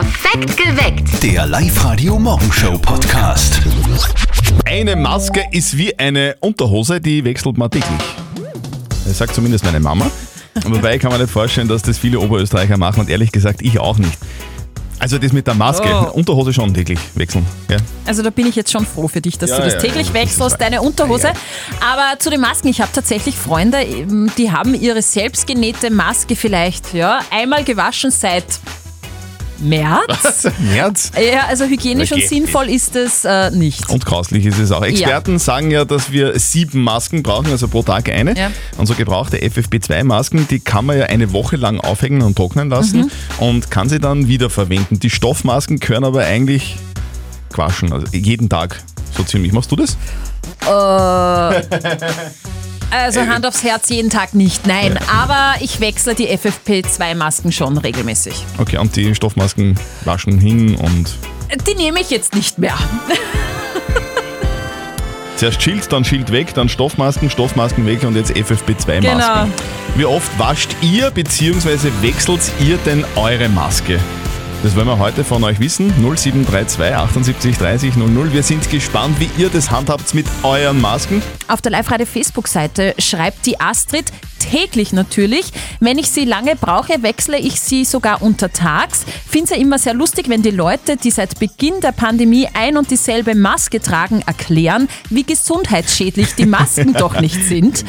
Perfekt 0.00 0.58
geweckt. 0.58 1.22
Der 1.22 1.46
Live-Radio 1.46 2.18
Morgenshow 2.18 2.76
Podcast. 2.76 3.62
Eine 4.66 4.94
Maske 4.94 5.42
ist 5.52 5.74
wie 5.78 5.98
eine 5.98 6.36
Unterhose, 6.40 7.00
die 7.00 7.24
wechselt 7.24 7.56
man 7.56 7.70
täglich. 7.70 7.98
Das 9.06 9.16
sagt 9.16 9.34
zumindest 9.34 9.64
meine 9.64 9.80
Mama. 9.80 10.10
Wobei 10.66 10.98
kann 10.98 11.12
man 11.12 11.22
nicht 11.22 11.32
vorstellen, 11.32 11.66
dass 11.66 11.80
das 11.80 11.96
viele 11.96 12.20
Oberösterreicher 12.20 12.76
machen 12.76 13.00
und 13.00 13.08
ehrlich 13.08 13.32
gesagt 13.32 13.62
ich 13.62 13.78
auch 13.78 13.96
nicht. 13.96 14.18
Also 14.98 15.16
das 15.16 15.32
mit 15.32 15.46
der 15.46 15.54
Maske, 15.54 15.88
Oh. 15.88 16.10
Unterhose 16.12 16.52
schon 16.52 16.74
täglich 16.74 16.98
wechseln. 17.14 17.46
Ja. 17.70 17.78
Also 18.04 18.22
da 18.22 18.28
bin 18.28 18.46
ich 18.46 18.54
jetzt 18.54 18.70
schon 18.72 18.84
froh 18.84 19.08
für 19.08 19.22
dich, 19.22 19.38
dass 19.38 19.48
Ja, 19.48 19.56
du 19.56 19.62
das 19.62 19.74
ja, 19.74 19.80
täglich 19.80 20.08
ja, 20.08 20.14
wechselst, 20.14 20.60
deine 20.60 20.82
Unterhose. 20.82 21.30
Aber 21.80 22.18
zu 22.18 22.28
den 22.28 22.42
Masken, 22.42 22.68
ich 22.68 22.82
habe 22.82 22.90
tatsächlich 22.92 23.34
Freunde, 23.34 23.78
ähm, 23.78 24.30
die 24.36 24.52
haben 24.52 24.74
ihre 24.74 25.00
selbstgenähte 25.00 25.90
Maske 25.90 26.36
vielleicht 26.36 26.92
ja, 26.92 27.20
einmal 27.30 27.64
gewaschen 27.64 28.10
seit 28.10 28.44
März. 29.58 30.48
März. 30.58 31.12
Ja, 31.16 31.46
also 31.48 31.64
hygienisch 31.64 32.10
Na, 32.10 32.16
und 32.16 32.24
sinnvoll 32.24 32.68
ist 32.68 32.94
es 32.96 33.24
äh, 33.24 33.50
nicht. 33.50 33.88
Und 33.88 34.04
grauslich 34.04 34.44
ist 34.46 34.58
es 34.58 34.72
auch. 34.72 34.82
Experten 34.84 35.38
sagen 35.38 35.70
ja, 35.70 35.84
dass 35.84 36.12
wir 36.12 36.38
sieben 36.38 36.82
Masken 36.82 37.22
brauchen, 37.22 37.50
also 37.50 37.68
pro 37.68 37.82
Tag 37.82 38.08
eine. 38.08 38.36
Ja. 38.36 38.50
Und 38.76 38.86
so 38.86 38.94
gebrauchte 38.94 39.38
FFP2-Masken, 39.38 40.46
die 40.48 40.60
kann 40.60 40.84
man 40.86 40.98
ja 40.98 41.06
eine 41.06 41.32
Woche 41.32 41.56
lang 41.56 41.80
aufhängen 41.80 42.22
und 42.22 42.36
trocknen 42.36 42.68
lassen 42.68 42.98
Mhm. 43.00 43.10
und 43.38 43.70
kann 43.70 43.88
sie 43.88 43.98
dann 43.98 44.28
wiederverwenden. 44.28 45.00
Die 45.00 45.10
Stoffmasken 45.10 45.78
gehören 45.80 46.04
aber 46.04 46.24
eigentlich 46.24 46.76
gewaschen, 47.50 47.92
also 47.92 48.06
jeden 48.12 48.48
Tag 48.48 48.82
so 49.16 49.22
ziemlich. 49.22 49.52
Machst 49.52 49.72
du 49.72 49.76
das? 49.76 49.96
Also 52.90 53.20
Hand 53.20 53.44
aufs 53.46 53.62
Herz 53.62 53.88
jeden 53.88 54.10
Tag 54.10 54.34
nicht, 54.34 54.66
nein. 54.66 54.98
Aber 55.12 55.54
ich 55.60 55.80
wechsle 55.80 56.14
die 56.14 56.28
FFP2-Masken 56.28 57.52
schon 57.52 57.78
regelmäßig. 57.78 58.34
Okay, 58.58 58.78
und 58.78 58.94
die 58.96 59.14
Stoffmasken 59.14 59.78
waschen 60.04 60.38
hin 60.38 60.76
und 60.76 61.16
Die 61.66 61.74
nehme 61.74 62.00
ich 62.00 62.10
jetzt 62.10 62.34
nicht 62.34 62.58
mehr. 62.58 62.76
zuerst 65.36 65.62
Schild, 65.62 65.92
dann 65.92 66.04
Schild 66.04 66.32
weg, 66.32 66.54
dann 66.54 66.68
Stoffmasken, 66.68 67.30
Stoffmasken 67.30 67.86
weg 67.86 68.02
und 68.04 68.16
jetzt 68.16 68.32
FFP2-Masken. 68.32 69.02
Genau. 69.02 69.46
Wie 69.96 70.04
oft 70.04 70.38
wascht 70.38 70.70
ihr 70.80 71.10
bzw. 71.10 71.90
wechselt 72.00 72.40
ihr 72.60 72.78
denn 72.78 73.04
eure 73.16 73.48
Maske? 73.48 74.00
Das 74.62 74.74
wollen 74.74 74.86
wir 74.86 74.98
heute 74.98 75.22
von 75.22 75.44
euch 75.44 75.60
wissen. 75.60 75.92
0732 76.00 76.94
78 76.94 77.58
30 77.58 77.96
00. 77.96 78.32
Wir 78.32 78.42
sind 78.42 78.68
gespannt, 78.70 79.20
wie 79.20 79.30
ihr 79.40 79.48
das 79.48 79.70
handhabt 79.70 80.14
mit 80.14 80.26
euren 80.42 80.80
Masken. 80.80 81.22
Auf 81.46 81.60
der 81.60 81.72
Live-Radio-Facebook-Seite 81.72 82.94
schreibt 82.98 83.46
die 83.46 83.60
Astrid, 83.60 84.10
täglich 84.50 84.92
natürlich. 84.92 85.52
Wenn 85.80 85.98
ich 85.98 86.10
sie 86.10 86.24
lange 86.24 86.56
brauche, 86.56 87.02
wechsle 87.02 87.38
ich 87.38 87.60
sie 87.60 87.84
sogar 87.84 88.22
untertags. 88.22 89.04
Finde 89.28 89.44
es 89.44 89.50
ja 89.50 89.56
immer 89.56 89.78
sehr 89.78 89.94
lustig, 89.94 90.28
wenn 90.28 90.42
die 90.42 90.50
Leute, 90.50 90.96
die 90.96 91.10
seit 91.10 91.38
Beginn 91.38 91.80
der 91.80 91.92
Pandemie 91.92 92.48
ein 92.54 92.76
und 92.76 92.90
dieselbe 92.90 93.34
Maske 93.34 93.80
tragen, 93.80 94.22
erklären, 94.26 94.88
wie 95.10 95.24
gesundheitsschädlich 95.24 96.34
die 96.34 96.46
Masken 96.46 96.92
doch 96.98 97.20
nicht 97.20 97.42
sind. 97.42 97.84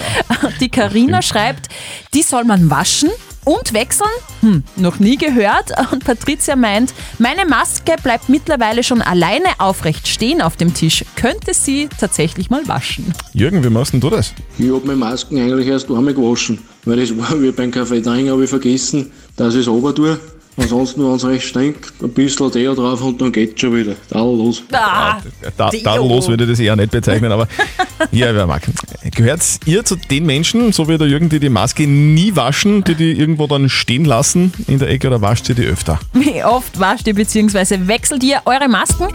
Die 0.59 0.69
Karina 0.69 1.21
schreibt, 1.21 1.69
die 2.13 2.23
soll 2.23 2.43
man 2.43 2.69
waschen. 2.69 3.09
Und 3.47 3.71
wechseln? 3.73 4.09
Hm, 4.41 4.63
noch 4.75 4.99
nie 4.99 5.15
gehört. 5.15 5.71
Und 5.93 6.03
Patricia 6.03 6.57
meint, 6.57 6.93
meine 7.17 7.45
Maske 7.45 7.95
bleibt 8.03 8.27
mittlerweile 8.27 8.83
schon 8.83 9.01
alleine 9.01 9.47
aufrecht 9.57 10.09
stehen 10.09 10.41
auf 10.41 10.57
dem 10.57 10.73
Tisch. 10.73 11.05
Könnte 11.15 11.53
sie 11.53 11.87
tatsächlich 11.97 12.49
mal 12.49 12.67
waschen. 12.67 13.13
Jürgen, 13.33 13.63
wie 13.63 13.69
machst 13.69 13.93
denn 13.93 14.01
du 14.01 14.09
das? 14.09 14.33
Ich 14.57 14.69
hab 14.69 14.83
meine 14.83 14.97
Masken 14.97 15.39
eigentlich 15.39 15.67
erst 15.67 15.89
einmal 15.89 16.13
gewaschen, 16.13 16.46
weil 16.85 16.97
das 16.97 17.17
war 17.17 17.41
wie 17.41 17.51
beim 17.51 17.71
Kaffee 17.71 18.01
trinken, 18.01 18.31
habe 18.31 18.43
ich 18.43 18.49
vergessen, 18.49 19.11
dass 19.35 19.55
ich 19.55 19.61
es 19.61 19.67
runter 19.67 19.93
tue. 19.93 20.19
Ansonsten, 20.59 21.03
wenn 21.03 21.13
es 21.13 21.23
recht 21.23 21.45
stinkt, 21.47 21.93
ein 22.01 22.09
bisschen 22.09 22.51
Deo 22.51 22.73
drauf 22.73 23.03
und 23.03 23.21
dann 23.21 23.31
geht's 23.31 23.61
schon 23.61 23.75
wieder. 23.75 23.95
Da 24.09 24.21
los. 24.21 24.63
Ah, 24.71 25.19
Da, 25.55 25.69
tadellos 25.69 26.27
würde 26.27 26.45
ich 26.45 26.49
das 26.49 26.59
eher 26.59 26.75
nicht 26.75 26.89
bezeichnen, 26.89 27.31
aber 27.31 27.47
ja, 28.11 28.33
wer 28.33 28.47
mag. 28.47 28.63
Gehört 29.15 29.41
ihr 29.65 29.85
zu 29.85 29.95
den 29.95 30.25
Menschen, 30.25 30.71
so 30.73 30.87
wie 30.87 30.97
der 30.97 31.07
Jürgen, 31.07 31.29
die 31.29 31.39
die 31.39 31.49
Maske 31.49 31.85
nie 31.85 32.35
waschen, 32.35 32.83
die 32.83 32.95
die 32.95 33.11
irgendwo 33.11 33.45
dann 33.45 33.69
stehen 33.69 34.05
lassen 34.05 34.51
in 34.67 34.79
der 34.79 34.89
Ecke 34.89 35.07
oder 35.07 35.21
wascht 35.21 35.47
ihr 35.49 35.55
die 35.55 35.65
öfter? 35.65 35.99
Wie 36.13 36.43
oft 36.43 36.79
wascht 36.79 37.05
ihr 37.05 37.13
bzw. 37.13 37.87
wechselt 37.87 38.23
ihr 38.23 38.41
eure 38.45 38.67
Masken? 38.67 39.09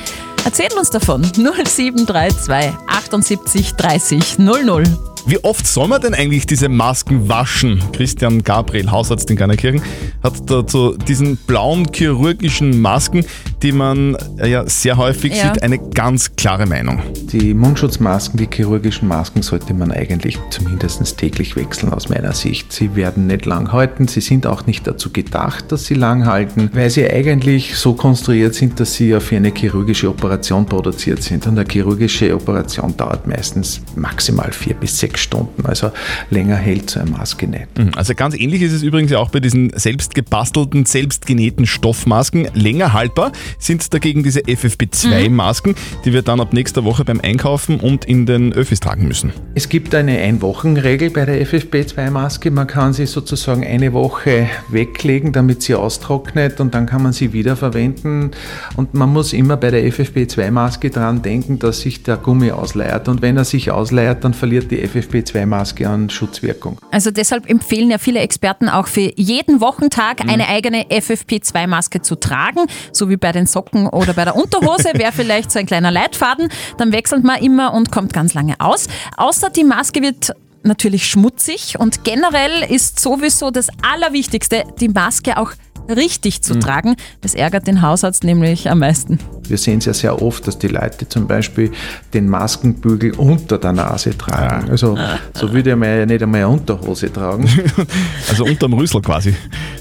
Erzählt 0.44 0.74
uns 0.74 0.90
davon. 0.90 1.22
0732 1.24 2.72
78 2.86 3.72
30 3.72 4.38
00. 4.38 5.11
Wie 5.24 5.38
oft 5.44 5.66
soll 5.66 5.86
man 5.86 6.00
denn 6.00 6.14
eigentlich 6.14 6.46
diese 6.46 6.68
Masken 6.68 7.28
waschen? 7.28 7.80
Christian 7.92 8.42
Gabriel, 8.42 8.90
Hausarzt 8.90 9.30
in 9.30 9.36
Garnerkirchen, 9.36 9.80
hat 10.22 10.50
dazu 10.50 10.96
diesen 10.96 11.36
blauen 11.36 11.86
chirurgischen 11.92 12.80
Masken, 12.80 13.24
die 13.62 13.70
man 13.70 14.16
äh, 14.38 14.50
ja 14.50 14.66
sehr 14.66 14.96
häufig 14.96 15.36
Ja. 15.36 15.52
sieht, 15.54 15.62
eine 15.62 15.78
ganz 15.78 16.34
klare 16.34 16.66
Meinung. 16.66 17.00
Die 17.32 17.54
Mundschutzmasken, 17.54 18.36
die 18.36 18.48
chirurgischen 18.52 19.06
Masken 19.06 19.42
sollte 19.42 19.74
man 19.74 19.92
eigentlich 19.92 20.38
zumindest 20.50 21.16
täglich 21.18 21.54
wechseln 21.54 21.92
aus 21.92 22.08
meiner 22.08 22.32
Sicht. 22.32 22.72
Sie 22.72 22.96
werden 22.96 23.28
nicht 23.28 23.46
lang 23.46 23.72
halten, 23.72 24.08
sie 24.08 24.20
sind 24.20 24.44
auch 24.46 24.66
nicht 24.66 24.86
dazu 24.88 25.10
gedacht, 25.10 25.70
dass 25.70 25.86
sie 25.86 25.94
lang 25.94 26.26
halten, 26.26 26.68
weil 26.74 26.90
sie 26.90 27.08
eigentlich 27.08 27.76
so 27.76 27.94
konstruiert 27.94 28.54
sind, 28.54 28.80
dass 28.80 28.94
sie 28.94 29.10
ja 29.10 29.20
für 29.20 29.36
eine 29.36 29.52
chirurgische 29.54 30.08
Operation 30.08 30.66
produziert 30.66 31.22
sind. 31.22 31.46
Und 31.46 31.58
eine 31.58 31.68
chirurgische 31.68 32.34
Operation 32.34 32.96
dauert 32.96 33.26
meistens 33.28 33.80
maximal 33.94 34.50
vier 34.52 34.74
bis 34.74 34.98
sechs 34.98 35.11
Stunden. 35.18 35.66
Also 35.66 35.90
länger 36.30 36.56
hält 36.56 36.90
so 36.90 37.00
eine 37.00 37.10
Maske 37.10 37.46
nicht. 37.46 37.66
Also 37.96 38.14
ganz 38.14 38.34
ähnlich 38.34 38.62
ist 38.62 38.72
es 38.72 38.82
übrigens 38.82 39.12
auch 39.12 39.30
bei 39.30 39.40
diesen 39.40 39.72
selbst 39.74 40.14
gebastelten, 40.14 40.84
selbst 40.86 41.26
genähten 41.26 41.66
Stoffmasken. 41.66 42.48
Länger 42.54 42.92
haltbar 42.92 43.32
sind 43.58 43.92
dagegen 43.92 44.22
diese 44.22 44.40
FFP2-Masken, 44.40 45.74
die 46.04 46.12
wir 46.12 46.22
dann 46.22 46.40
ab 46.40 46.52
nächster 46.52 46.84
Woche 46.84 47.04
beim 47.04 47.20
Einkaufen 47.20 47.80
und 47.80 48.04
in 48.04 48.26
den 48.26 48.52
Öffis 48.52 48.80
tragen 48.80 49.06
müssen. 49.08 49.32
Es 49.54 49.68
gibt 49.68 49.94
eine 49.94 50.18
Einwochenregel 50.18 51.10
bei 51.10 51.24
der 51.24 51.46
FFP2-Maske. 51.46 52.50
Man 52.50 52.66
kann 52.66 52.92
sie 52.92 53.06
sozusagen 53.06 53.64
eine 53.64 53.92
Woche 53.92 54.48
weglegen, 54.68 55.32
damit 55.32 55.62
sie 55.62 55.74
austrocknet 55.74 56.60
und 56.60 56.74
dann 56.74 56.86
kann 56.86 57.02
man 57.02 57.12
sie 57.12 57.32
wiederverwenden. 57.32 58.30
Und 58.76 58.94
man 58.94 59.12
muss 59.12 59.32
immer 59.32 59.56
bei 59.56 59.70
der 59.70 59.84
FFP2-Maske 59.84 60.90
dran 60.90 61.22
denken, 61.22 61.58
dass 61.58 61.80
sich 61.80 62.02
der 62.02 62.16
Gummi 62.16 62.50
ausleiert. 62.50 63.08
Und 63.08 63.22
wenn 63.22 63.36
er 63.36 63.44
sich 63.44 63.70
ausleiert, 63.70 64.24
dann 64.24 64.34
verliert 64.34 64.70
die 64.70 64.86
FFP2-Maske 65.02 65.88
an 65.88 66.10
Schutzwirkung. 66.10 66.78
Also 66.90 67.10
deshalb 67.10 67.48
empfehlen 67.48 67.90
ja 67.90 67.98
viele 67.98 68.20
Experten 68.20 68.68
auch 68.68 68.86
für 68.86 69.12
jeden 69.16 69.60
Wochentag 69.60 70.20
eine 70.28 70.48
eigene 70.48 70.84
FFP2-Maske 70.84 72.02
zu 72.02 72.16
tragen, 72.16 72.66
so 72.92 73.08
wie 73.08 73.16
bei 73.16 73.32
den 73.32 73.46
Socken 73.46 73.86
oder 73.88 74.14
bei 74.14 74.24
der 74.24 74.36
Unterhose 74.36 74.90
wäre 74.94 75.12
vielleicht 75.12 75.50
so 75.50 75.58
ein 75.58 75.66
kleiner 75.66 75.90
Leitfaden. 75.90 76.48
Dann 76.78 76.92
wechselt 76.92 77.24
man 77.24 77.42
immer 77.42 77.74
und 77.74 77.90
kommt 77.90 78.12
ganz 78.12 78.34
lange 78.34 78.54
aus. 78.58 78.86
Außer 79.16 79.50
die 79.50 79.64
Maske 79.64 80.02
wird 80.02 80.32
natürlich 80.64 81.06
schmutzig 81.06 81.78
und 81.78 82.04
generell 82.04 82.62
ist 82.70 83.00
sowieso 83.00 83.50
das 83.50 83.68
Allerwichtigste, 83.82 84.64
die 84.80 84.88
Maske 84.88 85.36
auch 85.36 85.52
richtig 85.88 86.42
zu 86.42 86.58
tragen. 86.58 86.96
Das 87.20 87.34
ärgert 87.34 87.66
den 87.66 87.82
Hausarzt 87.82 88.24
nämlich 88.24 88.70
am 88.70 88.80
meisten. 88.80 89.18
Wir 89.48 89.58
sehen 89.58 89.78
es 89.78 89.84
ja 89.86 89.94
sehr 89.94 90.22
oft, 90.22 90.46
dass 90.46 90.58
die 90.58 90.68
Leute 90.68 91.08
zum 91.08 91.26
Beispiel 91.26 91.70
den 92.14 92.28
Maskenbügel 92.28 93.12
unter 93.14 93.58
der 93.58 93.72
Nase 93.72 94.16
tragen. 94.16 94.70
Also 94.70 94.96
so 95.34 95.52
würde 95.52 95.76
man 95.76 95.88
ja 95.88 96.06
nicht 96.06 96.22
einmal 96.22 96.40
eine 96.40 96.48
Unterhose 96.48 97.12
tragen. 97.12 97.48
Also 98.28 98.44
unterm 98.44 98.72
Rüssel 98.74 99.02
quasi. 99.02 99.34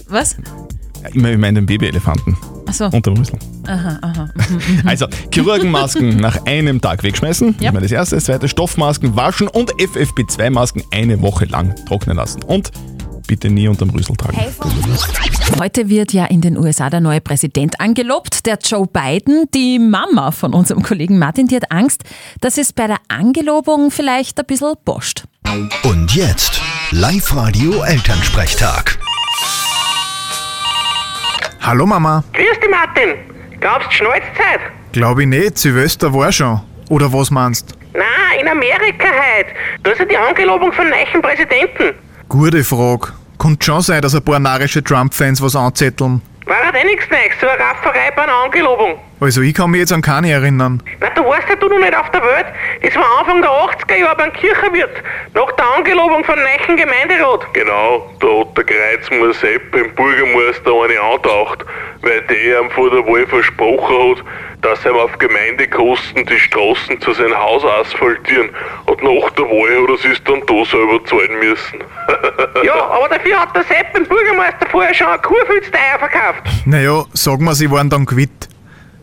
Was? 0.08 0.36
Immer, 1.14 1.32
ich 1.32 1.38
meine 1.38 1.60
den 1.60 1.66
Babyelefanten. 1.66 2.36
Achso. 2.68 2.88
Unterm 2.88 3.18
Rüssel. 3.18 3.40
Also, 4.86 5.08
Chirurgenmasken 5.34 6.18
nach 6.18 6.46
einem 6.46 6.82
Tag 6.82 7.04
wegschmeißen. 7.04 7.56
Ja. 7.60 7.72
Das 7.72 7.84
das 7.84 7.92
erste. 7.92 8.16
Das 8.16 8.26
zweite, 8.26 8.48
Stoffmasken 8.48 9.16
waschen 9.16 9.48
und 9.48 9.74
FFP2-Masken 9.76 10.84
eine 10.92 11.22
Woche 11.22 11.46
lang 11.46 11.76
trocknen 11.86 12.18
lassen. 12.18 12.44
Und 12.44 12.72
bitte 13.32 13.50
nie 13.50 13.70
unterm 13.70 13.92
Rüssel 13.92 14.18
tragen. 14.18 14.38
Heute 15.58 15.88
wird 15.88 16.12
ja 16.12 16.26
in 16.26 16.42
den 16.42 16.58
USA 16.58 16.90
der 16.90 17.00
neue 17.00 17.22
Präsident 17.22 17.80
angelobt, 17.80 18.46
der 18.46 18.60
Joe 18.62 18.86
Biden. 18.86 19.46
Die 19.54 19.80
Mama 19.80 20.32
von 20.32 20.54
unserem 20.54 20.84
Kollegen 20.84 21.18
Martin, 21.18 21.48
die 21.48 21.56
hat 21.56 21.72
Angst, 21.72 22.04
dass 22.42 22.58
es 22.58 22.74
bei 22.74 22.88
der 22.88 22.98
Angelobung 23.08 23.90
vielleicht 23.90 24.38
ein 24.38 24.46
bisschen 24.46 24.74
boscht. 24.84 25.24
Und 25.84 26.14
jetzt 26.14 26.60
Live-Radio 26.92 27.82
Elternsprechtag. 27.84 29.00
Hallo 31.62 31.86
Mama. 31.86 32.26
Grüß 32.34 32.60
dich, 32.62 32.70
Martin. 32.70 33.16
Glaubst 33.62 33.88
du, 33.88 33.92
Schnalzzeit? 33.94 34.60
Glaub 34.92 35.20
ich 35.20 35.28
nicht, 35.28 35.58
Silvester 35.58 36.14
war 36.14 36.34
schon. 36.34 36.60
Oder 36.90 37.14
was 37.14 37.32
meinst? 37.32 37.78
Nein, 37.94 38.42
in 38.42 38.48
Amerika 38.50 39.08
heute. 39.08 39.52
Da 39.84 39.92
ist 39.92 40.00
ja 40.00 40.06
die 40.06 40.18
Angelobung 40.18 40.74
von 40.74 40.90
neuen 40.90 41.22
Präsidenten. 41.22 41.96
Gute 42.28 42.66
Frage. 42.66 43.21
Könnte 43.42 43.66
schon 43.66 43.82
sein, 43.82 44.04
dass 44.04 44.14
ein 44.14 44.22
paar 44.22 44.38
narische 44.38 44.84
Trump-Fans 44.84 45.42
was 45.42 45.56
anzetteln. 45.56 46.22
War 46.46 46.64
halt 46.64 46.76
eh 46.76 46.86
nichts 46.86 47.10
Neues, 47.10 47.32
so 47.42 47.48
eine 47.48 47.60
Rafferei 47.60 48.12
bei 48.16 48.22
einer 48.22 48.34
Angelobung. 48.34 49.00
Also 49.22 49.42
ich 49.44 49.54
kann 49.54 49.70
mich 49.70 49.82
jetzt 49.82 49.94
an 49.94 50.02
keine 50.02 50.32
erinnern. 50.32 50.82
Na, 51.00 51.08
du 51.12 51.24
warst 51.24 51.48
ja 51.48 51.56
du 51.56 51.70
noch 51.70 51.78
nicht 51.78 51.96
auf 51.96 52.10
der 52.10 52.24
Welt. 52.24 52.48
Das 52.82 52.96
war 52.96 53.06
Anfang 53.20 53.40
der 53.40 53.52
80er 53.52 54.00
Jahre 54.00 54.16
beim 54.16 54.34
Kirchenwirt, 54.34 55.04
nach 55.36 55.52
der 55.52 55.66
Angelobung 55.78 56.24
von 56.24 56.40
neuen 56.40 56.76
Gemeinderat. 56.76 57.54
Genau, 57.54 58.10
da 58.20 58.28
hat 58.28 58.58
der 58.58 58.64
Kreuzmann 58.64 59.32
Sepp 59.34 59.72
dem 59.74 59.94
Bürgermeister 59.94 60.72
eine 60.72 61.00
antaucht, 61.00 61.64
weil 62.02 62.22
der 62.24 62.62
ihm 62.62 62.72
vor 62.72 62.90
der 62.90 63.06
Wahl 63.06 63.28
versprochen 63.28 64.18
hat, 64.18 64.26
dass 64.64 64.84
er 64.86 64.92
ihm 64.94 64.98
auf 64.98 65.16
Gemeindekosten 65.20 66.26
die 66.26 66.40
Straßen 66.40 67.00
zu 67.02 67.14
seinem 67.14 67.38
Haus 67.38 67.64
asphaltieren. 67.64 68.50
Und 68.88 69.04
nach 69.04 69.30
der 69.38 69.46
Wahl 69.46 69.84
hat 69.84 69.90
er 70.04 70.10
sich 70.10 70.24
dann 70.24 70.42
da 70.48 70.66
selber 70.66 71.06
zahlen 71.06 71.38
müssen. 71.40 71.84
Ja, 72.64 72.74
aber 72.90 73.08
dafür 73.10 73.40
hat 73.40 73.56
der 73.56 73.64
Sepp 73.64 73.94
dem 73.94 74.06
Bürgermeister 74.06 74.66
vorher 74.72 74.94
schon 74.94 75.08
ein 75.08 75.22
Kurfilzteier 75.22 76.00
verkauft. 76.00 76.42
Naja, 76.66 77.06
sagen 77.14 77.44
wir, 77.46 77.54
sie 77.56 77.70
waren 77.70 77.90
dann 77.90 78.06
quitt. 78.06 78.51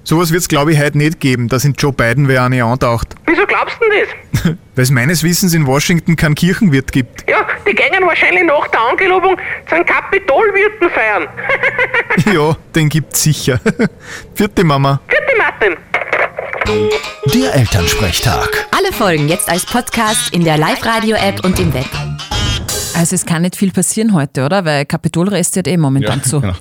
Sowas 0.08 0.32
wird's 0.32 0.48
glaube 0.48 0.72
ich 0.72 0.80
heute 0.80 0.96
nicht 0.96 1.20
geben, 1.20 1.48
dass 1.48 1.66
in 1.66 1.74
Joe 1.74 1.92
Biden 1.92 2.28
wer 2.28 2.42
eine 2.42 2.64
antaucht. 2.64 3.08
Wieso 3.26 3.44
glaubst 3.44 3.76
du 3.78 3.90
denn 3.90 4.06
das? 4.32 4.56
Weil 4.74 4.82
es 4.82 4.90
meines 4.90 5.22
Wissens 5.22 5.52
in 5.52 5.66
Washington 5.66 6.16
keinen 6.16 6.34
Kirchenwirt 6.34 6.92
gibt. 6.92 7.28
Ja, 7.28 7.46
die 7.66 7.74
gängen 7.74 8.06
wahrscheinlich 8.06 8.44
nach 8.44 8.66
der 8.68 8.80
Angelobung 8.88 9.36
zu 9.68 9.74
einem 9.74 9.84
Kapitolwirten 9.84 10.88
feiern. 10.88 11.28
ja, 12.34 12.56
den 12.74 12.88
gibt's 12.88 13.22
sicher. 13.22 13.60
Vierte 14.34 14.64
Mama. 14.64 14.98
Vierte 15.08 15.36
Martin. 15.36 15.76
Der 17.34 17.54
Elternsprechtag. 17.54 18.66
Alle 18.70 18.94
Folgen 18.94 19.28
jetzt 19.28 19.50
als 19.50 19.66
Podcast 19.66 20.32
in 20.32 20.42
der 20.42 20.56
Live-Radio-App 20.56 21.44
und 21.44 21.60
im 21.60 21.74
Web. 21.74 21.84
Also 22.98 23.14
es 23.14 23.24
kann 23.24 23.42
nicht 23.42 23.54
viel 23.54 23.70
passieren 23.70 24.12
heute, 24.12 24.44
oder? 24.44 24.64
Weil 24.64 24.84
Kapitol 24.84 25.28
restet 25.28 25.68
eh 25.68 25.76
momentan 25.76 26.20
zu. 26.24 26.40
Genau. 26.40 26.54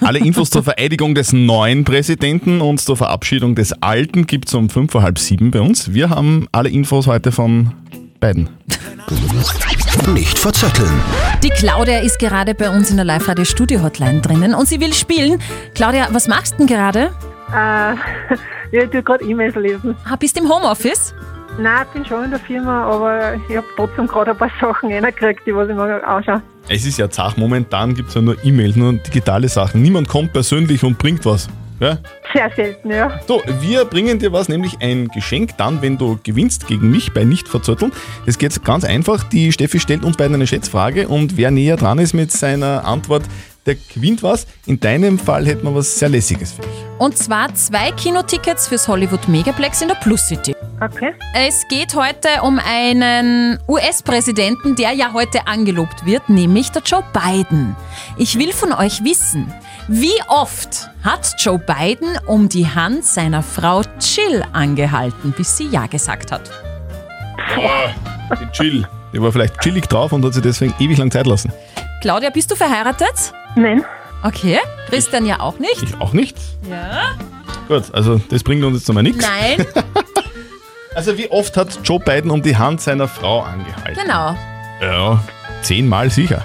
Alle 0.00 0.18
Infos 0.18 0.50
zur 0.50 0.64
Vereidigung 0.64 1.14
des 1.14 1.32
neuen 1.32 1.84
Präsidenten 1.84 2.60
und 2.60 2.80
zur 2.80 2.96
Verabschiedung 2.96 3.54
des 3.54 3.80
alten 3.80 4.26
gibt 4.26 4.48
es 4.48 4.54
um 4.54 4.68
fünf 4.70 4.90
vor 4.90 5.02
halb 5.02 5.20
sieben 5.20 5.52
bei 5.52 5.60
uns. 5.60 5.94
Wir 5.94 6.10
haben 6.10 6.48
alle 6.50 6.68
Infos 6.68 7.06
heute 7.06 7.30
von 7.30 7.72
beiden. 8.18 8.48
Nicht 10.12 10.36
verzetteln. 10.36 11.00
Die 11.44 11.50
Claudia 11.50 12.00
ist 12.00 12.18
gerade 12.18 12.56
bei 12.56 12.70
uns 12.70 12.90
in 12.90 12.96
der 12.96 13.04
Live-Radio-Studio-Hotline 13.04 14.20
drinnen 14.20 14.54
und 14.54 14.66
sie 14.66 14.80
will 14.80 14.92
spielen. 14.92 15.40
Claudia, 15.76 16.08
was 16.10 16.26
machst 16.26 16.54
du 16.54 16.58
denn 16.58 16.66
gerade? 16.66 17.12
Äh, 17.50 17.54
ja, 17.54 17.96
ich 18.72 18.90
tue 18.90 19.00
gerade 19.00 19.24
E-Mails 19.24 19.54
lesen. 19.54 19.94
Ah, 20.04 20.16
bist 20.16 20.36
du 20.36 20.42
im 20.42 20.50
Homeoffice? 20.50 21.14
Nein, 21.56 21.86
ich 21.86 21.92
bin 21.92 22.04
schon 22.04 22.24
in 22.24 22.30
der 22.30 22.40
Firma, 22.40 22.84
aber 22.84 23.34
ich 23.34 23.56
habe 23.56 23.66
trotzdem 23.76 24.08
gerade 24.08 24.32
ein 24.32 24.36
paar 24.36 24.50
Sachen 24.60 24.92
reingekriegt, 24.92 25.46
die 25.46 25.54
was 25.54 25.68
ich 25.68 25.74
mir 25.74 26.04
anschaue. 26.04 26.42
Es 26.68 26.84
ist 26.84 26.98
ja 26.98 27.08
zach, 27.08 27.36
momentan 27.36 27.94
gibt 27.94 28.08
es 28.08 28.14
ja 28.14 28.22
nur 28.22 28.42
E-Mails, 28.44 28.74
nur 28.74 28.94
digitale 28.94 29.48
Sachen. 29.48 29.80
Niemand 29.80 30.08
kommt 30.08 30.32
persönlich 30.32 30.82
und 30.82 30.98
bringt 30.98 31.24
was. 31.24 31.48
Ja? 31.78 31.98
Sehr 32.32 32.50
selten, 32.56 32.90
ja. 32.90 33.20
So, 33.28 33.42
wir 33.60 33.84
bringen 33.84 34.18
dir 34.18 34.32
was, 34.32 34.48
nämlich 34.48 34.78
ein 34.80 35.08
Geschenk 35.08 35.56
dann, 35.56 35.82
wenn 35.82 35.98
du 35.98 36.18
gewinnst 36.22 36.66
gegen 36.66 36.90
mich 36.90 37.12
bei 37.12 37.24
Nicht 37.24 37.46
verzötteln. 37.46 37.92
Es 38.26 38.38
geht 38.38 38.64
ganz 38.64 38.84
einfach. 38.84 39.22
Die 39.24 39.52
Steffi 39.52 39.78
stellt 39.78 40.04
uns 40.04 40.16
beiden 40.16 40.34
eine 40.34 40.46
Schätzfrage 40.46 41.06
und 41.06 41.36
wer 41.36 41.50
näher 41.50 41.76
dran 41.76 41.98
ist 41.98 42.14
mit 42.14 42.32
seiner 42.32 42.84
Antwort, 42.84 43.22
der 43.66 43.76
gewinnt 43.92 44.22
was. 44.22 44.46
In 44.66 44.78
deinem 44.78 45.18
Fall 45.18 45.46
hätten 45.46 45.64
wir 45.64 45.74
was 45.74 45.98
sehr 45.98 46.08
Lässiges 46.08 46.52
für 46.52 46.62
dich. 46.62 46.70
Und 46.98 47.16
zwar 47.16 47.54
zwei 47.54 47.90
Kinotickets 47.92 48.68
fürs 48.68 48.86
Hollywood 48.86 49.26
Megaplex 49.28 49.82
in 49.82 49.88
der 49.88 49.96
Plus 49.96 50.28
City. 50.28 50.54
Okay. 50.80 51.12
Es 51.34 51.66
geht 51.68 51.94
heute 51.94 52.28
um 52.42 52.58
einen 52.58 53.58
US-Präsidenten, 53.68 54.76
der 54.76 54.92
ja 54.92 55.12
heute 55.12 55.46
angelobt 55.46 56.04
wird, 56.04 56.28
nämlich 56.28 56.70
der 56.70 56.82
Joe 56.82 57.04
Biden. 57.12 57.74
Ich 58.18 58.38
will 58.38 58.52
von 58.52 58.72
euch 58.72 59.02
wissen, 59.04 59.52
wie 59.88 60.20
oft 60.28 60.90
hat 61.02 61.34
Joe 61.38 61.58
Biden 61.58 62.18
um 62.26 62.48
die 62.48 62.66
Hand 62.66 63.04
seiner 63.04 63.42
Frau 63.42 63.82
Jill 64.00 64.44
angehalten, 64.52 65.32
bis 65.36 65.56
sie 65.56 65.68
Ja 65.68 65.86
gesagt 65.86 66.32
hat? 66.32 66.50
Die 68.40 68.46
Chill. 68.52 68.86
Die 69.12 69.22
war 69.22 69.30
vielleicht 69.30 69.60
chillig 69.60 69.86
drauf 69.86 70.12
und 70.12 70.24
hat 70.24 70.34
sich 70.34 70.42
deswegen 70.42 70.74
ewig 70.80 70.98
lang 70.98 71.10
Zeit 71.10 71.26
lassen. 71.26 71.52
Claudia, 72.04 72.28
bist 72.28 72.50
du 72.50 72.54
verheiratet? 72.54 73.32
Nein. 73.56 73.82
Okay. 74.22 74.58
Christian 74.90 75.24
ja 75.24 75.40
auch 75.40 75.58
nicht. 75.58 75.82
Ich 75.82 75.98
auch 76.02 76.12
nicht. 76.12 76.36
Ja. 76.68 77.12
Gut, 77.66 77.84
also 77.94 78.20
das 78.28 78.42
bringt 78.42 78.62
uns 78.62 78.76
jetzt 78.76 78.88
nochmal 78.88 79.04
nichts. 79.04 79.26
Nein. 79.26 79.66
Also 80.94 81.16
wie 81.18 81.28
oft 81.30 81.56
hat 81.56 81.80
Joe 81.82 81.98
Biden 81.98 82.30
um 82.30 82.40
die 82.40 82.56
Hand 82.56 82.80
seiner 82.82 83.08
Frau 83.08 83.40
angehalten? 83.40 84.00
genau. 84.00 84.36
Ja, 84.80 85.18
zehnmal 85.62 86.08
sicher. 86.08 86.44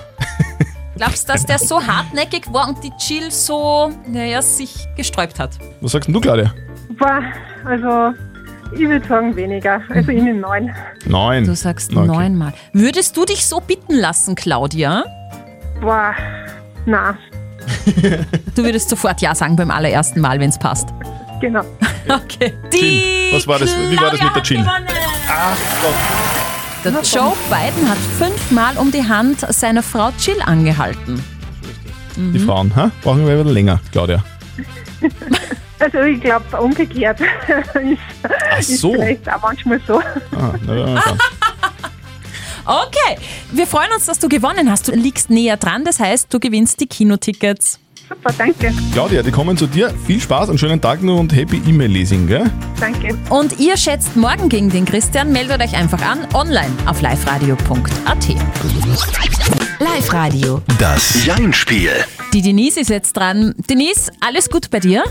Glaubst 0.96 1.28
du, 1.30 1.34
dass 1.34 1.46
der 1.46 1.60
so 1.60 1.86
hartnäckig 1.86 2.52
war 2.52 2.68
und 2.70 2.84
die 2.84 2.92
Jill 3.00 3.30
so, 3.30 3.92
naja, 4.08 4.42
sich 4.42 4.88
gesträubt 4.96 5.40
hat? 5.40 5.52
Was 5.82 5.92
sagst 5.92 6.08
denn 6.08 6.14
du, 6.16 6.22
Claudia? 6.22 6.52
Boah, 6.98 7.22
also 7.64 8.16
ich 8.74 8.88
würde 8.90 9.06
sagen 9.08 9.36
weniger. 9.36 9.82
Also 9.90 10.10
ich 10.10 10.24
nehme 10.24 10.40
neun. 10.40 10.74
Neun. 11.06 11.46
Du 11.46 11.54
sagst 11.54 11.96
Okay. 11.96 12.08
neunmal. 12.08 12.54
Würdest 12.74 13.16
du 13.18 13.26
dich 13.26 13.46
so 13.46 13.60
bitten 13.60 13.94
lassen, 13.94 14.34
Claudia? 14.34 15.04
Boah, 15.82 16.14
na, 16.86 17.18
Du 18.56 18.64
würdest 18.64 18.90
sofort 18.90 19.22
Ja 19.22 19.34
sagen 19.36 19.56
beim 19.56 19.72
allerersten 19.72 20.20
Mal, 20.22 20.40
wenn 20.40 20.50
es 20.50 20.58
passt. 20.60 20.90
genau. 21.42 21.62
Okay. 22.10 22.54
Jill, 22.74 23.34
was 23.34 23.46
war 23.48 23.60
das? 23.60 23.70
Wie 23.70 23.96
war 24.02 24.10
das 24.10 24.20
mit 24.22 24.36
der 24.36 24.42
Jill? 24.42 24.66
Ach 24.68 25.58
Gott. 25.82 25.94
Der 26.84 26.92
Joe 27.04 27.34
Biden 27.50 27.88
hat 27.88 27.98
fünfmal 28.18 28.76
um 28.78 28.90
die 28.92 29.08
Hand 29.08 29.42
seiner 29.42 29.84
Frau 29.84 30.10
Jill 30.18 30.42
angehalten. 30.44 31.24
Die 32.16 32.40
Frauen, 32.40 32.76
ha? 32.76 32.90
brauchen 33.04 33.28
wir 33.28 33.40
wieder 33.40 33.52
länger, 33.52 33.80
Claudia. 33.92 34.24
Also 35.82 36.00
ich 36.00 36.20
glaube 36.20 36.44
umgekehrt 36.60 37.22
ist, 37.74 38.00
Ach 38.52 38.60
ist 38.60 38.80
so. 38.80 38.92
vielleicht 38.92 39.32
auch 39.34 39.42
manchmal 39.42 39.80
so. 39.88 40.00
Ah, 40.38 40.52
na, 40.66 40.74
na. 40.76 41.02
Okay, 42.70 43.18
wir 43.52 43.66
freuen 43.66 43.92
uns, 43.96 44.06
dass 44.06 44.20
du 44.20 44.30
gewonnen 44.30 44.70
hast. 44.70 44.88
Du 44.88 44.92
liegst 44.92 45.32
näher 45.32 45.58
dran, 45.58 45.84
das 45.86 46.00
heißt, 46.00 46.32
du 46.32 46.40
gewinnst 46.40 46.80
die 46.80 46.86
Kinotickets. 46.86 47.80
Super, 48.08 48.32
danke. 48.38 48.72
Claudia, 48.94 49.24
die 49.24 49.32
kommen 49.32 49.58
zu 49.58 49.66
dir. 49.66 49.92
Viel 50.06 50.22
Spaß, 50.22 50.50
einen 50.50 50.60
schönen 50.60 50.80
Tag 50.80 51.02
noch 51.02 51.20
und 51.20 51.36
happy 51.36 51.64
E-Mail-Lesing, 51.68 52.28
gell? 52.28 52.46
Danke. 52.80 53.18
Und 53.32 53.60
ihr 53.60 53.76
schätzt 53.76 54.16
morgen 54.16 54.50
gegen 54.50 54.70
den 54.70 54.86
Christian, 54.86 55.32
meldet 55.32 55.64
euch 55.64 55.76
einfach 55.76 56.02
an 56.04 56.28
online 56.36 56.72
auf 56.86 57.02
liveradio.at. 57.02 58.28
Live-Radio. 59.80 60.62
Das 60.78 61.26
Jein-Spiel. 61.26 61.92
Die 62.34 62.42
Denise 62.42 62.82
ist 62.82 62.90
jetzt 62.90 63.14
dran. 63.14 63.56
Denise, 63.70 64.12
alles 64.20 64.50
gut 64.50 64.70
bei 64.70 64.80
dir? 64.80 65.04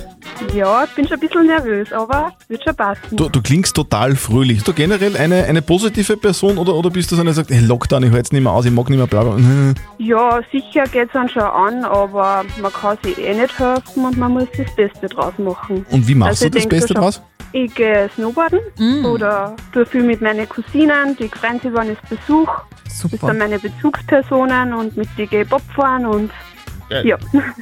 Ja, 0.54 0.84
ich 0.84 0.90
bin 0.90 1.06
schon 1.08 1.14
ein 1.16 1.20
bisschen 1.20 1.46
nervös, 1.46 1.90
aber 1.92 2.32
wird 2.48 2.62
schon 2.62 2.76
passen. 2.76 3.16
Du, 3.16 3.30
du 3.30 3.40
klingst 3.40 3.74
total 3.74 4.14
fröhlich. 4.14 4.58
Bist 4.58 4.68
du 4.68 4.74
generell 4.74 5.16
eine, 5.16 5.44
eine 5.44 5.62
positive 5.62 6.18
Person 6.18 6.58
oder, 6.58 6.74
oder 6.74 6.90
bist 6.90 7.10
du 7.10 7.14
so 7.16 7.22
eine, 7.22 7.30
die 7.30 7.36
sagt, 7.36 7.50
hey, 7.50 7.60
Lockdown, 7.60 8.02
ich 8.04 8.10
höre 8.10 8.18
jetzt 8.18 8.32
nicht 8.32 8.42
mehr 8.42 8.52
aus, 8.52 8.66
ich 8.66 8.70
mag 8.72 8.88
nicht 8.90 8.98
mehr 8.98 9.06
bla 9.06 9.22
bla. 9.22 9.36
bla. 9.36 9.74
Ja, 9.98 10.40
sicher 10.52 10.84
geht 10.84 11.06
es 11.08 11.12
dann 11.12 11.28
schon 11.28 11.42
an, 11.42 11.84
aber 11.84 12.44
man 12.60 12.72
kann 12.72 12.96
sich 13.02 13.18
eh 13.18 13.34
nicht 13.34 13.58
helfen 13.58 14.04
und 14.04 14.16
man 14.16 14.32
muss 14.32 14.46
das 14.56 14.72
Beste 14.76 15.08
draus 15.08 15.32
machen. 15.38 15.84
Und 15.90 16.06
wie 16.06 16.14
machst 16.14 16.42
Also 16.42 16.44
du 16.44 16.50
das 16.50 16.60
denk 16.62 16.70
Beste 16.70 16.88
schon. 16.94 17.02
draus? 17.02 17.22
Ich 17.52 17.74
gehe 17.74 18.10
snowboarden 18.14 18.60
oder 19.04 19.56
tue 19.72 19.86
viel 19.86 20.02
mit 20.02 20.20
meinen 20.20 20.48
Cousinen, 20.48 21.16
die 21.16 21.28
freuen 21.28 21.60
sich, 21.60 21.72
wenn 21.72 21.92
ich 21.92 21.98
Besuch. 22.08 22.50
Das 22.84 22.98
Super. 22.98 23.26
sind 23.28 23.38
meine 23.38 23.58
Bezugspersonen 23.58 24.74
und 24.74 24.96
mit 24.96 25.08
denen 25.16 25.30
gehe 25.30 25.42
ich 25.42 25.48
Bob 25.48 25.62
fahren 25.74 26.04
und 26.06 26.30
ja. 27.04 27.18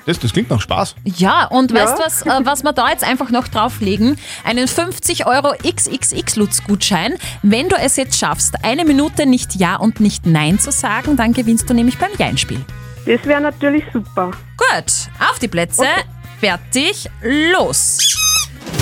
Das, 0.07 0.21
das 0.21 0.33
klingt 0.33 0.50
nach 0.50 0.61
Spaß. 0.61 0.95
Ja, 1.05 1.47
und 1.47 1.73
Ja. 1.73 1.83
weißt 1.83 1.99
du 1.99 2.02
was, 2.05 2.23
äh, 2.26 2.45
was 2.45 2.62
wir 2.62 2.73
da 2.73 2.90
jetzt 2.90 3.02
einfach 3.02 3.31
noch 3.31 3.49
drauflegen? 3.49 4.16
Einen 4.45 4.69
50 4.69 5.26
Euro 5.26 5.52
XXX-Lutz-Gutschein. 5.64 7.14
Wenn 7.43 7.69
du 7.69 7.75
es 7.76 7.97
jetzt 7.97 8.19
schaffst, 8.19 8.55
eine 8.64 8.85
Minute 8.85 9.26
nicht 9.26 9.57
Ja 9.57 9.76
und 9.76 9.99
nicht 9.99 10.26
Nein 10.26 10.61
zu 10.61 10.71
sagen, 10.71 11.16
dann 11.16 11.33
gewinnst 11.33 11.69
du 11.69 11.75
nämlich 11.75 11.99
beim 11.99 12.11
Jein-Spiel. 12.16 12.64
Das 13.05 13.25
wäre 13.25 13.40
natürlich 13.40 13.85
super. 13.93 14.31
Gut, 14.57 14.93
auf 15.28 15.38
die 15.40 15.49
Plätze, 15.49 15.87
fertig, 16.40 17.09
los. 17.23 17.99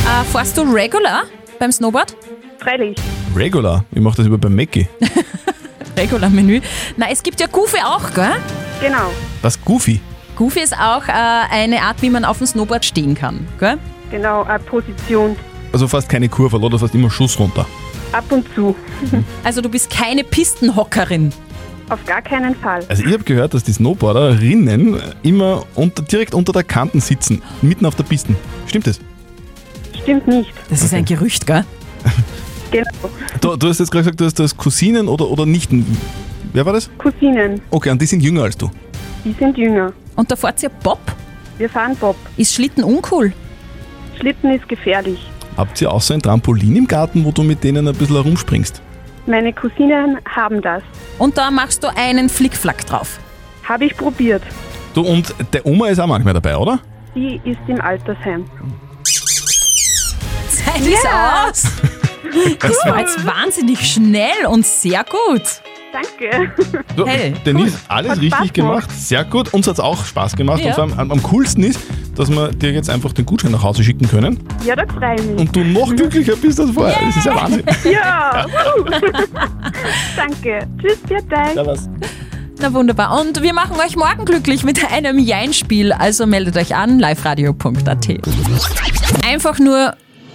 Äh, 0.05 0.25
fährst 0.31 0.57
du 0.59 0.63
regular 0.63 1.25
beim 1.59 1.73
Snowboard? 1.73 2.17
Freilich. 2.59 2.97
Regular. 3.35 3.85
Ich 3.93 4.01
mache 4.01 4.17
das 4.19 4.27
über 4.27 4.39
beim 4.39 4.55
Mackie. 4.55 4.87
Regular-Menü. 5.97 6.61
Na, 6.97 7.07
es 7.11 7.23
gibt 7.23 7.41
ja 7.41 7.47
Goofy 7.47 7.79
auch, 7.85 8.13
gell? 8.15 8.33
Genau, 8.81 9.11
Was 9.43 9.61
Goofy? 9.65 10.01
Goofy 10.37 10.61
ist 10.61 10.75
auch 10.77 11.07
äh, 11.07 11.13
eine 11.13 11.81
Art, 11.83 12.03
wie 12.03 12.11
man 12.11 12.25
auf 12.25 12.39
dem 12.39 12.47
Snowboard 12.49 12.85
stehen 12.85 13.15
kann, 13.15 13.47
gell? 13.61 13.79
genau, 14.11 14.43
eine 14.43 14.59
Position. 14.59 15.37
Also 15.73 15.87
fast 15.89 16.09
keine 16.09 16.29
Kurve, 16.29 16.59
oder 16.59 16.79
fast 16.79 16.95
immer 16.95 17.11
Schuss 17.11 17.39
runter. 17.39 17.67
Ab 18.13 18.25
und 18.31 18.47
zu. 18.55 18.75
Also 19.45 19.61
du 19.61 19.69
bist 19.69 19.91
keine 19.91 20.25
Pistenhockerin. 20.25 21.33
Auf 21.89 22.05
gar 22.07 22.23
keinen 22.23 22.55
Fall. 22.57 22.85
Also 22.89 23.05
ich 23.05 23.13
habe 23.13 23.25
gehört, 23.25 23.55
dass 23.55 23.63
die 23.63 23.73
Snowboarderinnen 23.73 25.01
immer 25.23 25.65
unter, 25.75 26.03
direkt 26.03 26.35
unter 26.35 26.53
der 26.53 26.65
Kanten 26.65 27.01
sitzen, 27.01 27.43
mitten 27.63 27.87
auf 27.87 27.95
der 27.95 28.05
Piste. 28.05 28.35
Stimmt 28.67 28.87
das? 28.87 29.01
Stimmt 30.05 30.29
nicht. 30.29 30.53
Das 30.71 30.83
ist 30.83 30.95
ein 30.95 31.05
Gerücht, 31.05 31.47
gell? 31.47 31.65
Genau. 32.71 32.91
Du, 33.41 33.55
du 33.57 33.69
hast 33.69 33.79
jetzt 33.79 33.91
gerade 33.93 34.03
gesagt, 34.03 34.21
du 34.21 34.25
hast, 34.25 34.37
du 34.37 34.43
hast 34.43 34.57
Cousinen 34.57 35.07
oder, 35.07 35.31
oder 35.31 35.47
Nichten. 35.47 35.87
Wer 36.53 36.67
war 36.67 36.73
das? 36.73 36.91
Cousinen, 36.99 37.61
Okay, 37.71 37.91
und 37.91 38.03
die 38.03 38.07
sind 38.07 38.21
jünger 38.21 38.43
als 38.45 38.57
du. 38.57 38.69
die 39.25 39.33
sind 39.39 39.57
jünger. 39.57 39.93
Und 40.17 40.29
da 40.29 40.35
fährt 40.35 40.61
ihr 40.63 40.71
Bob? 40.71 40.99
Wir 41.59 41.69
fahren 41.71 41.95
Bob. 41.95 42.17
Ist 42.37 42.53
Schlitten 42.53 42.83
uncool? 42.83 43.33
Schlitten 44.19 44.51
ist 44.51 44.69
gefährlich. 44.69 45.21
Habt 45.57 45.81
ihr 45.81 45.93
auch 45.93 46.01
so 46.01 46.15
ein 46.15 46.21
Trampolin 46.23 46.75
im 46.75 46.89
Garten, 46.89 47.25
wo 47.25 47.31
du 47.31 47.45
mit 47.45 47.63
denen 47.63 47.87
ein 47.87 47.95
bisschen 47.95 48.17
herumspringst? 48.17 48.83
Meine 49.27 49.53
Cousinen 49.53 50.19
haben 50.35 50.61
das. 50.61 50.83
Und 51.19 51.39
da 51.39 51.53
machst 51.53 51.85
du 51.85 51.89
einen 51.97 52.29
Flickflack 52.29 52.85
drauf. 52.87 53.21
Habe 53.69 53.85
ich 53.85 53.97
probiert. 53.97 54.43
Du 54.95 55.03
und 55.03 55.33
der 55.53 55.65
Oma 55.65 55.89
ist 55.89 56.01
auch 56.01 56.09
manchmal 56.09 56.35
dabei, 56.35 56.57
oder? 56.57 56.81
Die 57.15 57.41
ist 57.45 57.59
im 57.69 57.81
Altersheim. 57.81 58.47
Zeit 60.75 60.87
ist 60.87 61.07
aus. 61.07 61.73
Das 62.61 62.77
war 62.87 62.99
jetzt 63.01 63.25
wahnsinnig 63.27 63.81
schnell 63.93 64.47
und 64.49 64.67
sehr 64.67 65.05
gut. 65.05 65.43
Danke. 65.93 66.53
Du, 66.97 67.07
Hey, 67.07 67.33
Denise, 67.47 67.79
alles 67.87 68.11
Hat 68.13 68.19
richtig 68.21 68.35
Spaß 68.35 68.53
gemacht. 68.53 68.91
Sehr 68.91 69.25
gut. 69.25 69.55
Uns 69.55 69.69
hat 69.69 69.75
es 69.75 69.81
auch 69.81 70.05
Spaß 70.05 70.35
gemacht. 70.35 70.59
Ja. 70.61 70.67
Und 70.69 70.75
vor 70.75 70.83
allem 70.85 70.99
am, 70.99 71.13
am 71.13 71.23
coolsten 71.23 71.63
ist, 71.63 71.79
dass 72.17 72.29
wir 72.31 72.49
dir 72.49 72.73
jetzt 72.73 72.91
einfach 72.91 73.13
den 73.13 73.25
Gutschein 73.25 73.53
nach 73.53 73.63
Hause 73.63 73.85
schicken 73.85 74.09
können 74.09 74.41
Ja, 74.65 74.75
da 74.75 74.83
freue 74.93 75.15
ich 75.15 75.23
mich. 75.23 75.39
und 75.39 75.55
du 75.55 75.61
noch 75.65 75.95
glücklicher 75.95 76.35
bist 76.35 76.59
als 76.59 76.71
vorher. 76.71 76.99
Das 77.07 77.17
ist 77.17 77.25
ja 77.27 77.35
Wahnsinn. 77.37 77.63
Ja. 77.93 78.47
Danke. 80.17 80.67
Tschüss, 80.81 80.99
vielen 81.07 81.29
Dank. 81.29 81.53
Servus. 81.55 81.89
Na 82.61 82.73
wunderbar. 82.73 83.21
Und 83.21 83.43
wir 83.43 83.53
machen 83.55 83.77
euch 83.85 83.95
morgen 83.95 84.25
glücklich 84.25 84.65
mit 84.65 84.85
einem 84.93 85.19
Jein-Spiel. 85.19 85.93
Also 85.93 86.27
meldet 86.27 86.57
euch 86.57 86.75
an, 86.75 86.99
liveradio.at. 86.99 88.09
Einfach 89.29 89.59
nur 89.61 89.95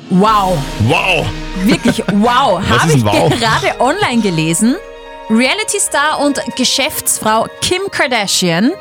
wow. 0.10 0.58
Wow. 0.82 1.26
Wirklich 1.64 2.04
wow. 2.14 2.62
Habe 2.68 2.90
ist 2.90 2.98
ich 2.98 3.06
Wow? 3.06 3.30
gerade 3.30 3.80
online 3.80 4.22
gelesen. 4.22 4.76
Reality-Star 5.30 6.20
und 6.20 6.40
Geschäftsfrau 6.56 7.48
Kim 7.62 7.82
Kardashian 7.92 8.72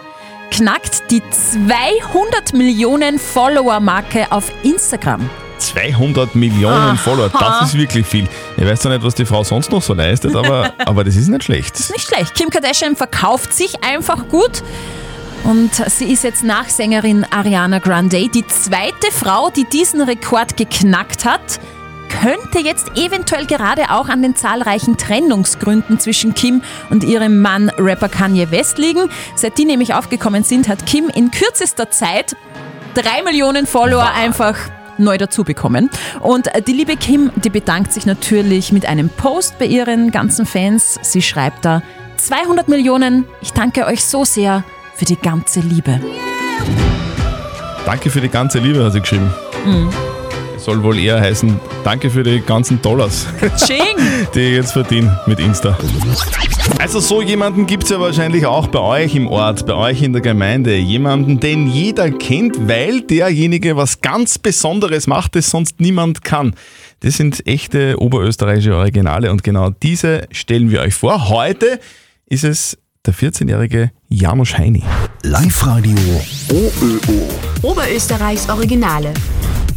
knackt 0.50 1.10
die 1.10 1.22
200 1.30 2.54
Millionen 2.54 3.18
Follower-Marke 3.18 4.26
auf 4.30 4.50
Instagram. 4.62 5.28
200 5.58 6.34
Millionen 6.36 6.96
Follower, 6.96 7.28
das 7.28 7.68
ist 7.68 7.76
wirklich 7.76 8.06
viel. 8.06 8.28
Ich 8.56 8.64
weiß 8.64 8.80
zwar 8.80 8.92
nicht, 8.92 9.04
was 9.04 9.14
die 9.14 9.26
Frau 9.26 9.42
sonst 9.44 9.70
noch 9.72 9.82
so 9.82 9.92
leistet, 9.92 10.34
aber, 10.36 10.72
aber 10.86 11.04
das 11.04 11.16
ist 11.16 11.28
nicht 11.28 11.44
schlecht. 11.44 11.90
Nicht 11.90 12.06
schlecht. 12.06 12.34
Kim 12.34 12.48
Kardashian 12.48 12.96
verkauft 12.96 13.52
sich 13.52 13.82
einfach 13.84 14.28
gut. 14.28 14.62
Und 15.44 15.74
sie 15.74 16.12
ist 16.12 16.24
jetzt 16.24 16.44
nach 16.44 16.68
Sängerin 16.68 17.24
Ariana 17.30 17.78
Grande 17.78 18.28
die 18.28 18.46
zweite 18.46 19.10
Frau, 19.10 19.50
die 19.50 19.64
diesen 19.64 20.02
Rekord 20.02 20.56
geknackt 20.56 21.24
hat. 21.24 21.60
Könnte 22.08 22.58
jetzt 22.58 22.96
eventuell 22.96 23.46
gerade 23.46 23.90
auch 23.90 24.08
an 24.08 24.22
den 24.22 24.34
zahlreichen 24.34 24.96
Trennungsgründen 24.96 26.00
zwischen 26.00 26.34
Kim 26.34 26.62
und 26.90 27.04
ihrem 27.04 27.40
Mann 27.40 27.70
Rapper 27.78 28.08
Kanye 28.08 28.50
West 28.50 28.78
liegen. 28.78 29.08
Seit 29.36 29.58
die 29.58 29.64
nämlich 29.64 29.94
aufgekommen 29.94 30.42
sind, 30.42 30.68
hat 30.68 30.86
Kim 30.86 31.08
in 31.08 31.30
kürzester 31.30 31.90
Zeit 31.90 32.34
drei 32.94 33.22
Millionen 33.22 33.66
Follower 33.66 34.10
einfach 34.10 34.56
neu 34.98 35.16
dazu 35.16 35.44
bekommen. 35.44 35.90
Und 36.20 36.50
die 36.66 36.72
liebe 36.72 36.96
Kim, 36.96 37.30
die 37.36 37.50
bedankt 37.50 37.92
sich 37.92 38.04
natürlich 38.04 38.72
mit 38.72 38.86
einem 38.86 39.08
Post 39.08 39.58
bei 39.58 39.66
ihren 39.66 40.10
ganzen 40.10 40.44
Fans. 40.44 40.98
Sie 41.02 41.22
schreibt 41.22 41.64
da, 41.64 41.82
200 42.16 42.68
Millionen, 42.68 43.24
ich 43.40 43.52
danke 43.52 43.86
euch 43.86 44.04
so 44.04 44.24
sehr 44.24 44.64
für 44.98 45.04
die 45.04 45.16
ganze 45.16 45.60
Liebe. 45.60 46.00
Danke 47.86 48.10
für 48.10 48.20
die 48.20 48.28
ganze 48.28 48.58
Liebe, 48.58 48.84
hat 48.84 48.92
sie 48.92 49.00
geschrieben. 49.00 49.32
Mhm. 49.64 49.90
Soll 50.56 50.82
wohl 50.82 50.98
eher 50.98 51.20
heißen, 51.20 51.60
danke 51.84 52.10
für 52.10 52.24
die 52.24 52.40
ganzen 52.40 52.82
Dollars, 52.82 53.28
die 54.34 54.40
ich 54.40 54.56
jetzt 54.56 54.72
verdiene 54.72 55.20
mit 55.26 55.38
Insta. 55.38 55.78
Also 56.80 56.98
so 56.98 57.22
jemanden 57.22 57.66
gibt 57.66 57.84
es 57.84 57.90
ja 57.90 58.00
wahrscheinlich 58.00 58.44
auch 58.44 58.66
bei 58.66 58.80
euch 58.80 59.14
im 59.14 59.28
Ort, 59.28 59.66
bei 59.66 59.74
euch 59.74 60.02
in 60.02 60.12
der 60.12 60.20
Gemeinde. 60.20 60.76
Jemanden, 60.76 61.38
den 61.38 61.68
jeder 61.68 62.10
kennt, 62.10 62.68
weil 62.68 63.02
derjenige 63.02 63.76
was 63.76 64.00
ganz 64.00 64.36
Besonderes 64.38 65.06
macht, 65.06 65.36
das 65.36 65.48
sonst 65.48 65.80
niemand 65.80 66.24
kann. 66.24 66.56
Das 67.00 67.16
sind 67.16 67.46
echte 67.46 68.00
oberösterreichische 68.00 68.74
Originale 68.74 69.30
und 69.30 69.44
genau 69.44 69.70
diese 69.70 70.26
stellen 70.32 70.72
wir 70.72 70.80
euch 70.80 70.94
vor. 70.94 71.28
Heute 71.28 71.78
ist 72.26 72.42
es 72.42 72.76
der 73.08 73.14
14-jährige 73.14 73.90
Janusz 74.10 74.58
Heini. 74.58 74.82
Live-Radio 75.22 75.96
OÖO. 76.50 77.28
Oberösterreichs 77.62 78.50
Originale. 78.50 79.14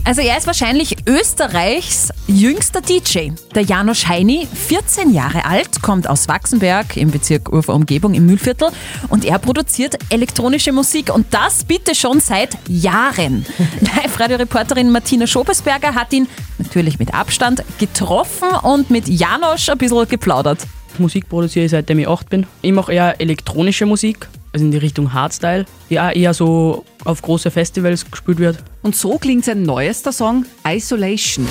Also 0.03 0.19
er 0.19 0.37
ist 0.37 0.47
wahrscheinlich 0.47 0.97
Österreichs 1.07 2.09
jüngster 2.27 2.81
DJ. 2.81 3.29
Der 3.55 3.61
Janusz 3.61 4.05
Heini, 4.05 4.49
14 4.53 5.13
Jahre 5.13 5.45
alt, 5.45 5.81
kommt 5.81 6.09
aus 6.09 6.27
Wachsenberg 6.27 6.97
im 6.97 7.11
Bezirk 7.11 7.53
Urfer 7.53 7.73
Umgebung 7.73 8.15
im 8.15 8.25
Mühlviertel 8.25 8.71
und 9.07 9.23
er 9.23 9.39
produziert 9.39 9.97
elektronische 10.09 10.73
Musik 10.73 11.13
und 11.15 11.33
das 11.33 11.63
bitte 11.63 11.95
schon 11.95 12.19
seit 12.19 12.57
Jahren. 12.67 13.45
Live-Radio-Reporterin 13.79 14.91
Martina 14.91 15.25
Schobesberger 15.25 15.95
hat 15.95 16.11
ihn 16.11 16.27
natürlich 16.57 16.99
mit 16.99 17.13
Abstand 17.13 17.63
getroffen 17.79 18.49
und 18.63 18.89
mit 18.89 19.07
Janusz 19.07 19.69
ein 19.69 19.77
bisschen 19.77 20.09
geplaudert. 20.09 20.67
Musik 20.99 21.29
produziere 21.29 21.65
ich 21.65 21.71
seitdem 21.71 21.99
ich 21.99 22.07
8 22.07 22.29
bin. 22.29 22.45
Ich 22.61 22.71
mache 22.71 22.93
eher 22.93 23.19
elektronische 23.19 23.85
Musik, 23.85 24.27
also 24.53 24.65
in 24.65 24.71
die 24.71 24.77
Richtung 24.77 25.13
Hardstyle, 25.13 25.65
die 25.89 25.99
auch 25.99 26.11
eher 26.11 26.33
so 26.33 26.85
auf 27.05 27.21
große 27.21 27.51
Festivals 27.51 28.09
gespielt 28.09 28.39
wird. 28.39 28.57
Und 28.81 28.95
so 28.95 29.17
klingt 29.17 29.45
sein 29.45 29.63
neuester 29.63 30.11
Song 30.11 30.45
Isolation. 30.67 31.47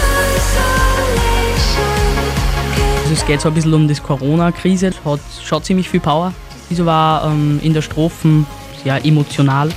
Also 3.02 3.12
es 3.12 3.26
geht 3.26 3.40
so 3.40 3.48
ein 3.48 3.54
bisschen 3.54 3.74
um 3.74 3.88
das 3.88 4.02
Corona-Krise, 4.02 4.92
hat 5.04 5.20
schon 5.42 5.62
ziemlich 5.62 5.88
viel 5.88 6.00
Power. 6.00 6.32
Diese 6.68 6.86
war 6.86 7.24
ähm, 7.26 7.58
in 7.62 7.74
der 7.74 7.82
Strophen 7.82 8.46
sehr 8.84 9.04
emotional. 9.04 9.70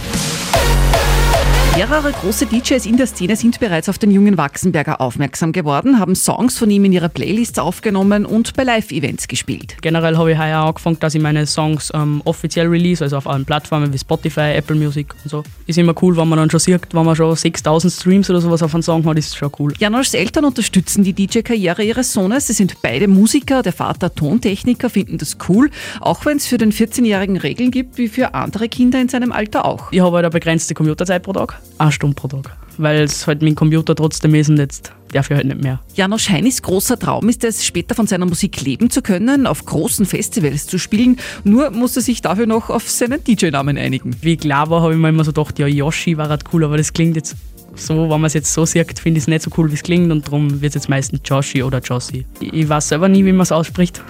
Mehrere 1.75 2.11
große 2.11 2.45
DJs 2.45 2.85
in 2.85 2.97
der 2.97 3.07
Szene 3.07 3.35
sind 3.35 3.59
bereits 3.59 3.89
auf 3.89 3.97
den 3.97 4.11
jungen 4.11 4.37
Wachsenberger 4.37 5.01
aufmerksam 5.01 5.51
geworden, 5.51 5.99
haben 5.99 6.13
Songs 6.13 6.59
von 6.59 6.69
ihm 6.69 6.85
in 6.85 6.93
ihre 6.93 7.09
Playlists 7.09 7.57
aufgenommen 7.57 8.27
und 8.27 8.53
bei 8.53 8.63
Live-Events 8.63 9.27
gespielt. 9.27 9.77
Generell 9.81 10.15
habe 10.15 10.33
ich 10.33 10.37
heuer 10.37 10.59
angefangen, 10.59 10.99
dass 10.99 11.15
ich 11.15 11.21
meine 11.21 11.47
Songs 11.47 11.91
ähm, 11.95 12.21
offiziell 12.25 12.67
release, 12.67 13.03
also 13.03 13.17
auf 13.17 13.25
allen 13.25 13.43
Plattformen 13.43 13.91
wie 13.91 13.97
Spotify, 13.97 14.53
Apple 14.53 14.75
Music 14.75 15.15
und 15.23 15.31
so. 15.31 15.43
Ist 15.65 15.79
immer 15.79 15.95
cool, 16.03 16.15
wenn 16.15 16.27
man 16.27 16.37
dann 16.37 16.51
schon 16.51 16.59
sieht, 16.59 16.93
wenn 16.93 17.05
man 17.05 17.15
schon 17.15 17.35
6000 17.35 17.91
Streams 17.91 18.29
oder 18.29 18.39
sowas 18.39 18.61
auf 18.61 18.75
einen 18.75 18.83
Song 18.83 19.03
hat, 19.05 19.17
ist 19.17 19.35
schon 19.35 19.49
cool. 19.57 19.73
Janoschs 19.79 20.13
Eltern 20.13 20.45
unterstützen 20.45 21.03
die 21.03 21.13
DJ-Karriere 21.13 21.81
ihres 21.83 22.13
Sohnes. 22.13 22.45
Sie 22.45 22.53
sind 22.53 22.83
beide 22.83 23.07
Musiker, 23.07 23.63
der 23.63 23.73
Vater 23.73 24.13
Tontechniker, 24.13 24.91
finden 24.91 25.17
das 25.17 25.37
cool, 25.49 25.71
auch 26.01 26.23
wenn 26.23 26.37
es 26.37 26.45
für 26.45 26.59
den 26.59 26.71
14-Jährigen 26.71 27.37
Regeln 27.37 27.71
gibt, 27.71 27.97
wie 27.97 28.09
für 28.09 28.35
andere 28.35 28.69
Kinder 28.69 29.01
in 29.01 29.09
seinem 29.09 29.31
Alter 29.31 29.65
auch. 29.65 29.91
Ich 29.91 30.01
habe 30.01 30.17
halt 30.17 30.25
eine 30.25 30.29
begrenzte 30.29 30.75
Computerzeit 30.75 31.23
pro 31.23 31.33
Tag, 31.33 31.62
eine 31.77 31.91
Stunde 31.91 32.15
pro 32.15 32.27
Tag, 32.27 32.55
weil 32.77 33.01
es 33.01 33.27
halt 33.27 33.41
mein 33.41 33.55
Computer 33.55 33.95
trotzdem 33.95 34.35
ist 34.35 34.49
und 34.49 34.57
jetzt 34.57 34.91
darf 35.11 35.29
ich 35.29 35.37
halt 35.37 35.45
nicht 35.45 35.61
mehr. 35.61 35.79
Janosch 35.95 36.29
Heinis 36.29 36.61
großer 36.61 36.97
Traum 36.97 37.29
ist 37.29 37.43
es, 37.43 37.65
später 37.65 37.95
von 37.95 38.07
seiner 38.07 38.25
Musik 38.25 38.61
leben 38.61 38.89
zu 38.89 39.01
können, 39.01 39.47
auf 39.47 39.65
großen 39.65 40.05
Festivals 40.05 40.67
zu 40.67 40.77
spielen. 40.77 41.17
Nur 41.43 41.71
muss 41.71 41.95
er 41.95 42.01
sich 42.01 42.21
dafür 42.21 42.47
noch 42.47 42.69
auf 42.69 42.89
seinen 42.89 43.23
DJ-Namen 43.23 43.77
einigen. 43.77 44.15
Wie 44.21 44.37
klar 44.37 44.69
war, 44.69 44.81
habe 44.81 44.93
ich 44.93 44.99
mir 44.99 45.09
immer 45.09 45.23
so 45.23 45.31
gedacht, 45.31 45.59
ja, 45.59 45.67
Yoshi 45.67 46.17
war 46.17 46.29
halt 46.29 46.45
cool, 46.53 46.63
aber 46.63 46.77
das 46.77 46.93
klingt 46.93 47.15
jetzt 47.15 47.35
so, 47.75 48.03
wenn 48.03 48.21
man 48.21 48.25
es 48.25 48.33
jetzt 48.33 48.53
so 48.53 48.65
sieht, 48.65 48.99
finde 48.99 49.17
ich 49.17 49.23
es 49.23 49.27
nicht 49.27 49.41
so 49.41 49.51
cool, 49.57 49.69
wie 49.71 49.75
es 49.75 49.83
klingt 49.83 50.11
und 50.11 50.27
darum 50.27 50.61
wird 50.61 50.71
es 50.71 50.75
jetzt 50.75 50.89
meistens 50.89 51.21
Joshi 51.25 51.63
oder 51.63 51.79
Jossi. 51.79 52.25
Ich 52.39 52.69
weiß 52.69 52.89
selber 52.89 53.09
nie, 53.09 53.25
wie 53.25 53.31
man 53.31 53.41
es 53.41 53.51
ausspricht. 53.51 54.01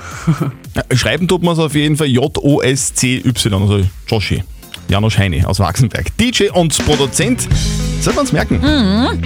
Ja, 0.75 0.83
Schreiben 0.97 1.27
tut 1.27 1.43
man 1.43 1.53
es 1.53 1.59
auf 1.59 1.73
jeden 1.73 1.95
Fall 1.95 2.07
J-O-S-C-Y, 2.07 3.53
also 3.53 3.85
Joshi. 4.07 4.43
Janusz 4.87 5.17
Heini 5.17 5.43
aus 5.43 5.59
Wachsenberg. 5.59 6.15
DJ 6.17 6.49
und 6.49 6.77
Produzent. 6.85 7.47
Sollte 8.01 8.17
man 8.17 8.25
es 8.25 8.31
merken. 8.31 8.57
Mhm. 8.57 9.21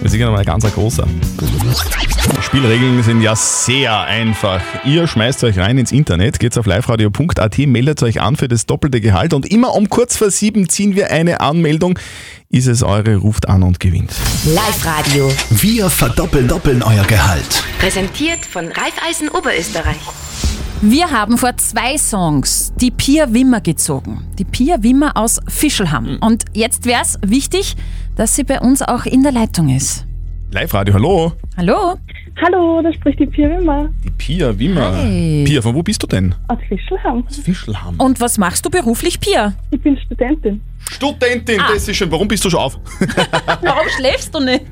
Wir 0.00 0.10
sind 0.10 0.20
ja 0.20 0.30
mal 0.30 0.38
ein 0.38 0.44
ganz 0.44 0.64
großer. 0.72 1.06
Die 1.40 2.42
Spielregeln 2.42 3.02
sind 3.02 3.20
ja 3.20 3.34
sehr 3.34 4.00
einfach. 4.02 4.60
Ihr 4.84 5.08
schmeißt 5.08 5.42
euch 5.44 5.58
rein 5.58 5.76
ins 5.76 5.90
Internet, 5.90 6.38
geht's 6.38 6.56
auf 6.56 6.66
liveradio.at, 6.66 7.58
meldet 7.58 8.02
euch 8.02 8.20
an 8.20 8.36
für 8.36 8.46
das 8.46 8.66
doppelte 8.66 9.00
Gehalt 9.00 9.32
und 9.34 9.50
immer 9.50 9.74
um 9.74 9.88
kurz 9.88 10.16
vor 10.16 10.30
sieben 10.30 10.68
ziehen 10.68 10.94
wir 10.94 11.10
eine 11.10 11.40
Anmeldung. 11.40 11.98
Ist 12.48 12.66
es 12.66 12.82
eure, 12.82 13.16
ruft 13.16 13.48
an 13.48 13.62
und 13.62 13.80
gewinnt. 13.80 14.12
Live-Radio. 14.44 15.30
Wir 15.50 15.90
verdoppeln 15.90 16.46
doppeln 16.46 16.82
euer 16.82 17.04
Gehalt. 17.04 17.64
Präsentiert 17.78 18.46
von 18.46 18.66
Raiffeisen 18.66 19.28
Oberösterreich. 19.28 19.96
Wir 20.80 21.10
haben 21.10 21.38
vor 21.38 21.56
zwei 21.56 21.98
Songs 21.98 22.72
die 22.76 22.92
Pia 22.92 23.32
Wimmer 23.34 23.60
gezogen. 23.60 24.24
Die 24.38 24.44
Pia 24.44 24.80
Wimmer 24.80 25.16
aus 25.16 25.40
Fischelham. 25.48 26.18
Und 26.20 26.44
jetzt 26.52 26.86
wäre 26.86 27.02
es 27.02 27.18
wichtig, 27.20 27.74
dass 28.14 28.36
sie 28.36 28.44
bei 28.44 28.60
uns 28.60 28.82
auch 28.82 29.04
in 29.04 29.24
der 29.24 29.32
Leitung 29.32 29.74
ist. 29.74 30.06
Live-Radio, 30.52 30.94
hallo. 30.94 31.32
Hallo? 31.56 31.98
Hallo, 32.40 32.80
da 32.82 32.92
spricht 32.92 33.18
die 33.18 33.26
Pia 33.26 33.48
Wimmer 33.50 33.88
Die 34.04 34.10
Pia 34.10 34.56
Wimmer. 34.58 34.96
Hi. 34.96 35.44
Pia, 35.46 35.60
von 35.60 35.74
wo 35.74 35.82
bist 35.82 36.02
du 36.02 36.06
denn? 36.06 36.34
aus 36.48 36.58
Fischlham. 36.68 37.24
Fischlham. 37.28 37.96
Und 37.98 38.20
was 38.20 38.38
machst 38.38 38.64
du 38.64 38.70
beruflich, 38.70 39.18
Pia? 39.18 39.54
Ich 39.70 39.80
bin 39.82 39.98
Studentin. 39.98 40.60
Studentin, 40.90 41.60
das 41.68 41.88
ist 41.88 41.96
schön. 41.96 42.10
Warum 42.12 42.28
bist 42.28 42.44
du 42.44 42.50
schon 42.50 42.60
auf? 42.60 42.78
Warum 43.62 43.88
schläfst 43.96 44.34
du 44.34 44.40
nicht? 44.40 44.64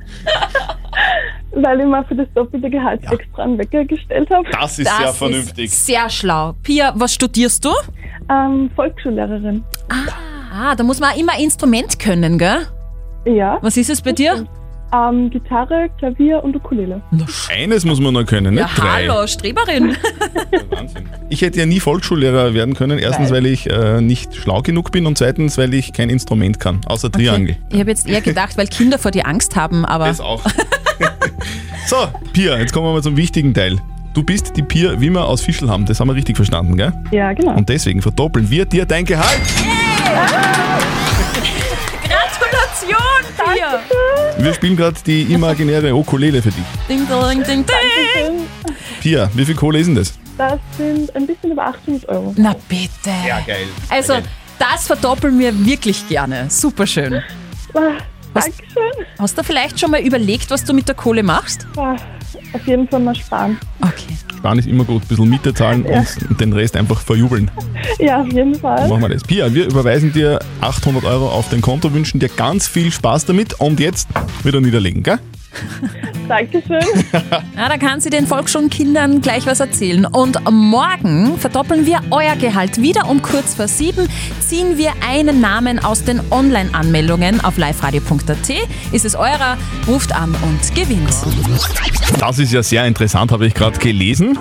Weil 1.53 1.81
ich 1.81 1.87
mir 1.87 2.05
für 2.05 2.15
das 2.15 2.29
doppelte 2.35 2.69
Gehalt 2.71 3.01
extra 3.11 3.43
einen 3.45 3.59
Wecker 3.59 3.85
gestellt 3.85 4.29
habe. 4.31 4.47
Das 4.53 4.79
ist 4.79 4.89
sehr 4.99 5.13
vernünftig. 5.13 5.65
Ist 5.67 5.87
sehr 5.87 6.09
schlau. 6.11 6.55
Pia, 6.63 6.93
was 6.97 7.15
studierst 7.15 7.65
du? 7.65 7.71
Ähm, 8.31 8.71
Volksschullehrerin. 8.77 9.65
Ah, 9.89 10.13
Ah, 10.59 10.75
da 10.75 10.85
muss 10.85 11.01
man 11.01 11.11
auch 11.13 11.19
immer 11.19 11.33
ein 11.35 11.43
Instrument 11.43 11.99
können, 11.99 12.39
gell? 12.39 12.67
Ja. 13.27 13.59
Was 13.61 13.77
ist 13.77 13.91
es 13.91 14.01
bei 14.01 14.13
dir? 14.13 14.47
Ähm, 14.95 15.31
Gitarre, 15.31 15.89
Klavier 15.99 16.43
und 16.45 16.55
Ukulele. 16.57 17.03
Eines 17.55 17.85
muss 17.85 18.01
man 18.01 18.15
noch 18.15 18.25
können, 18.25 18.55
nicht 18.55 18.63
Ja, 18.77 18.83
drei. 18.83 19.09
hallo, 19.09 19.27
Streberin. 19.27 19.97
Ich 21.29 21.43
hätte 21.43 21.59
ja 21.59 21.67
nie 21.67 21.81
Volksschullehrer 21.81 22.55
werden 22.55 22.75
können. 22.75 23.01
Erstens, 23.01 23.33
weil 23.33 23.47
ich 23.47 23.69
äh, 23.69 24.01
nicht 24.01 24.37
schlau 24.37 24.63
genug 24.63 24.93
bin 24.93 25.07
und 25.07 25.19
zweitens, 25.19 25.59
weil 25.59 25.75
ich 25.75 25.93
kein 25.93 26.09
Instrument 26.09 26.61
kann, 26.61 26.81
außer 26.87 27.11
Triangel. 27.11 27.57
Ich 27.73 27.81
habe 27.81 27.91
jetzt 27.91 28.09
eher 28.09 28.21
gedacht, 28.21 28.57
weil 28.57 28.69
Kinder 28.69 28.97
vor 28.97 29.11
dir 29.11 29.27
Angst 29.27 29.57
haben, 29.57 29.85
aber. 29.85 30.07
Das 30.07 30.21
auch. 30.21 30.45
So, 31.87 31.97
Pia, 32.33 32.59
jetzt 32.59 32.73
kommen 32.73 32.87
wir 32.87 32.93
mal 32.95 33.03
zum 33.03 33.17
wichtigen 33.17 33.55
Teil. 33.55 33.79
Du 34.13 34.25
bist 34.25 34.57
die 34.57 34.63
Pia 34.63 35.01
Wimmer 35.01 35.25
aus 35.27 35.41
Fischlham, 35.43 35.87
das 35.87 36.01
haben 36.01 36.09
wir 36.09 36.17
richtig 36.17 36.35
verstanden, 36.35 36.77
gell? 36.77 36.93
Ja, 37.13 37.33
genau. 37.33 37.55
Und 37.55 37.69
deswegen 37.69 38.03
verdoppeln 38.03 38.51
wir 38.51 38.65
dir 38.65 38.87
dein 38.87 39.05
Gehalt. 39.05 39.41
Gratulation, 42.77 43.55
Pia! 43.55 43.81
Wir 44.39 44.55
spielen 44.55 44.77
gerade 44.77 44.97
die 45.07 45.23
imaginäre 45.23 45.95
Ukulele 45.95 46.43
für 46.43 46.51
dich. 46.51 46.65
Ding, 46.89 47.07
ding, 47.09 47.43
ding, 47.45 47.65
ding. 47.65 48.47
Pia, 49.01 49.31
wie 49.35 49.45
viel 49.45 49.55
Kohle 49.55 49.79
ist 49.79 49.87
denn 49.87 49.95
das? 49.95 50.13
Das 50.37 50.61
sind 50.77 51.15
ein 51.17 51.27
bisschen 51.27 51.53
über 51.53 51.67
800 51.67 52.09
Euro. 52.09 52.35
Na 52.37 52.55
bitte. 52.69 53.11
Ja, 53.27 53.41
geil. 53.41 53.67
Also, 53.89 54.15
das 54.59 54.87
verdoppeln 54.87 55.39
wir 55.39 55.65
wirklich 55.65 56.07
gerne. 56.09 56.47
Superschön. 56.51 57.23
Ah, 57.73 57.81
Dankeschön. 58.35 59.07
Hast 59.19 59.39
du 59.39 59.43
vielleicht 59.43 59.81
schon 59.81 59.91
mal 59.91 60.01
überlegt, 60.01 60.51
was 60.51 60.63
du 60.65 60.75
mit 60.75 60.89
der 60.89 60.95
Kohle 60.95 61.23
machst? 61.23 61.67
Ah, 61.77 61.97
Auf 62.53 62.67
jeden 62.67 62.89
Fall 62.89 63.01
mal 63.01 63.15
sparen. 63.15 63.59
Sparen 64.37 64.59
ist 64.59 64.69
immer 64.69 64.85
gut, 64.85 65.03
ein 65.03 65.09
bisschen 65.09 65.29
Miete 65.29 65.53
zahlen 65.55 65.85
Ja. 65.89 66.05
und 66.29 66.41
den 66.41 66.53
Rest 66.53 66.77
einfach 66.77 67.01
verjubeln. 67.01 67.51
Ja, 67.99 68.21
auf 68.23 68.33
jeden 68.33 68.55
Fall. 68.55 68.77
Dann 68.77 68.89
machen 68.91 69.03
wir 69.03 69.09
das. 69.11 69.23
Pia, 69.25 69.53
wir 69.53 69.67
überweisen 69.67 70.13
dir 70.13 70.39
800 70.61 71.05
Euro 71.05 71.29
auf 71.29 71.49
dein 71.49 71.61
Konto, 71.61 71.93
wünschen 71.93 72.21
dir 72.21 72.29
ganz 72.29 72.67
viel 72.69 72.91
Spaß 72.91 73.25
damit 73.27 73.55
und 73.61 73.81
jetzt 73.81 74.09
wieder 74.45 74.61
niederlegen, 74.61 75.03
gell? 75.03 75.19
Dankeschön. 76.29 76.81
Ja, 77.57 77.69
da 77.69 77.77
kann 77.79 78.01
sie 78.01 78.11
den 78.11 78.27
Volksschulkindern 78.27 79.21
gleich 79.21 79.47
was 79.47 79.61
erzählen. 79.61 80.07
Und 80.07 80.39
morgen 80.51 81.39
verdoppeln 81.39 81.87
wir 81.87 82.01
euer 82.11 82.37
Gehalt. 82.37 82.81
Wieder 82.81 83.09
um 83.09 83.23
kurz 83.23 83.55
vor 83.55 83.69
sieben 83.69 84.09
ziehen 84.41 84.77
wir 84.77 84.93
einen 85.09 85.41
Namen 85.41 85.79
aus 85.79 86.05
den 86.05 86.21
Online-Anmeldungen 86.31 87.45
auf 87.45 87.57
liveradio.at. 87.57 88.51
Ist 88.93 89.05
es 89.05 89.15
eurer, 89.15 89.57
ruft 89.87 90.15
an 90.15 90.35
und 90.43 90.75
gewinnt. 90.75 91.15
Das 92.19 92.39
ist 92.39 92.53
ja 92.53 92.63
sehr 92.63 92.87
interessant, 92.87 93.33
habe 93.33 93.47
ich 93.47 93.55
gerade 93.55 93.79
gelesen. 93.79 94.39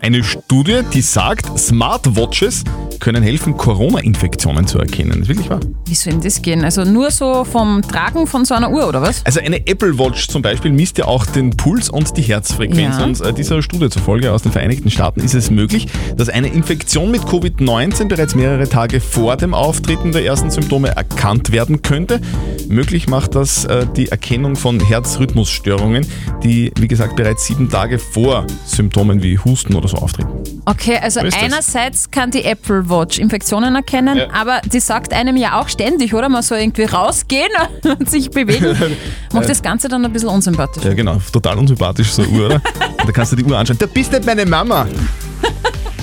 Eine 0.00 0.22
Studie, 0.22 0.80
die 0.92 1.02
sagt, 1.02 1.58
Smartwatches 1.58 2.64
können 3.00 3.22
helfen, 3.22 3.56
Corona-Infektionen 3.56 4.66
zu 4.66 4.78
erkennen. 4.78 5.22
Ist 5.22 5.28
wirklich 5.28 5.50
wahr? 5.50 5.60
Wie 5.86 5.94
soll 5.94 6.14
denn 6.14 6.22
das 6.22 6.42
gehen? 6.42 6.64
Also 6.64 6.84
nur 6.84 7.10
so 7.10 7.44
vom 7.44 7.82
Tragen 7.82 8.26
von 8.26 8.44
so 8.44 8.54
einer 8.54 8.70
Uhr 8.70 8.88
oder 8.88 9.02
was? 9.02 9.24
Also 9.24 9.40
eine 9.40 9.66
Apple 9.66 9.98
Watch 9.98 10.28
zum 10.28 10.42
Beispiel 10.42 10.70
misst 10.70 10.98
ja 10.98 11.06
auch 11.06 11.26
den 11.26 11.50
Puls 11.50 11.88
und 11.88 12.16
die 12.16 12.22
Herzfrequenz. 12.22 12.96
Ja. 12.98 13.04
Und 13.04 13.20
äh, 13.20 13.32
dieser 13.32 13.62
Studie 13.62 13.88
zufolge 13.88 14.32
aus 14.32 14.42
den 14.42 14.52
Vereinigten 14.52 14.90
Staaten 14.90 15.20
ist 15.20 15.34
es 15.34 15.50
möglich, 15.50 15.88
dass 16.16 16.28
eine 16.28 16.48
Infektion 16.48 17.10
mit 17.10 17.22
Covid-19 17.22 18.08
bereits 18.08 18.34
mehrere 18.34 18.68
Tage 18.68 19.00
vor 19.00 19.36
dem 19.36 19.54
Auftreten 19.54 20.12
der 20.12 20.24
ersten 20.24 20.50
Symptome 20.50 20.88
erkannt 20.88 21.52
werden 21.52 21.82
könnte. 21.82 22.20
Möglich 22.68 23.08
macht 23.08 23.34
das 23.34 23.64
äh, 23.64 23.86
die 23.96 24.08
Erkennung 24.08 24.54
von 24.56 24.78
Herzrhythmusstörungen, 24.80 26.06
die, 26.42 26.72
wie 26.78 26.88
gesagt, 26.88 27.16
bereits 27.16 27.46
sieben 27.46 27.68
Tage 27.70 27.98
vor 27.98 28.46
Symptomen 28.66 29.22
wie 29.22 29.38
Husten 29.38 29.74
oder 29.74 29.88
so 29.88 29.96
auftreten. 29.96 30.28
Okay, 30.66 30.98
also 31.02 31.20
So 31.20 31.26
ist 31.26 31.34
das. 31.36 31.42
einerseits 31.42 32.10
kann 32.10 32.30
die 32.30 32.44
Apple 32.44 32.88
Watch 32.90 33.18
Infektionen 33.18 33.74
erkennen, 33.74 34.18
Ja. 34.18 34.28
aber 34.32 34.60
die 34.70 34.80
sagt 34.80 35.12
einem 35.12 35.36
ja 35.36 35.60
auch 35.60 35.68
ständig, 35.68 36.12
oder? 36.14 36.28
Man 36.28 36.42
soll 36.42 36.58
irgendwie 36.58 36.84
rausgehen 36.84 37.48
und 37.98 38.08
sich 38.10 38.30
bewegen. 38.30 38.76
Macht 39.32 39.48
das 39.48 39.62
Ganze 39.62 39.88
dann 39.88 40.04
ein 40.04 40.12
bisschen 40.12 40.28
unsympathisch. 40.28 40.84
Ja, 40.84 40.92
genau. 40.94 41.20
Total 41.32 41.56
unsympathisch, 41.58 42.12
so 42.12 42.22
eine 42.22 42.30
Uhr, 42.32 42.46
oder? 42.46 42.62
Da 43.06 43.12
kannst 43.12 43.32
du 43.32 43.36
die 43.36 43.44
Uhr 43.44 43.56
anschauen. 43.56 43.78
Da 43.78 43.86
bist 43.86 44.12
nicht 44.12 44.26
meine 44.26 44.44
Mama! 44.44 44.86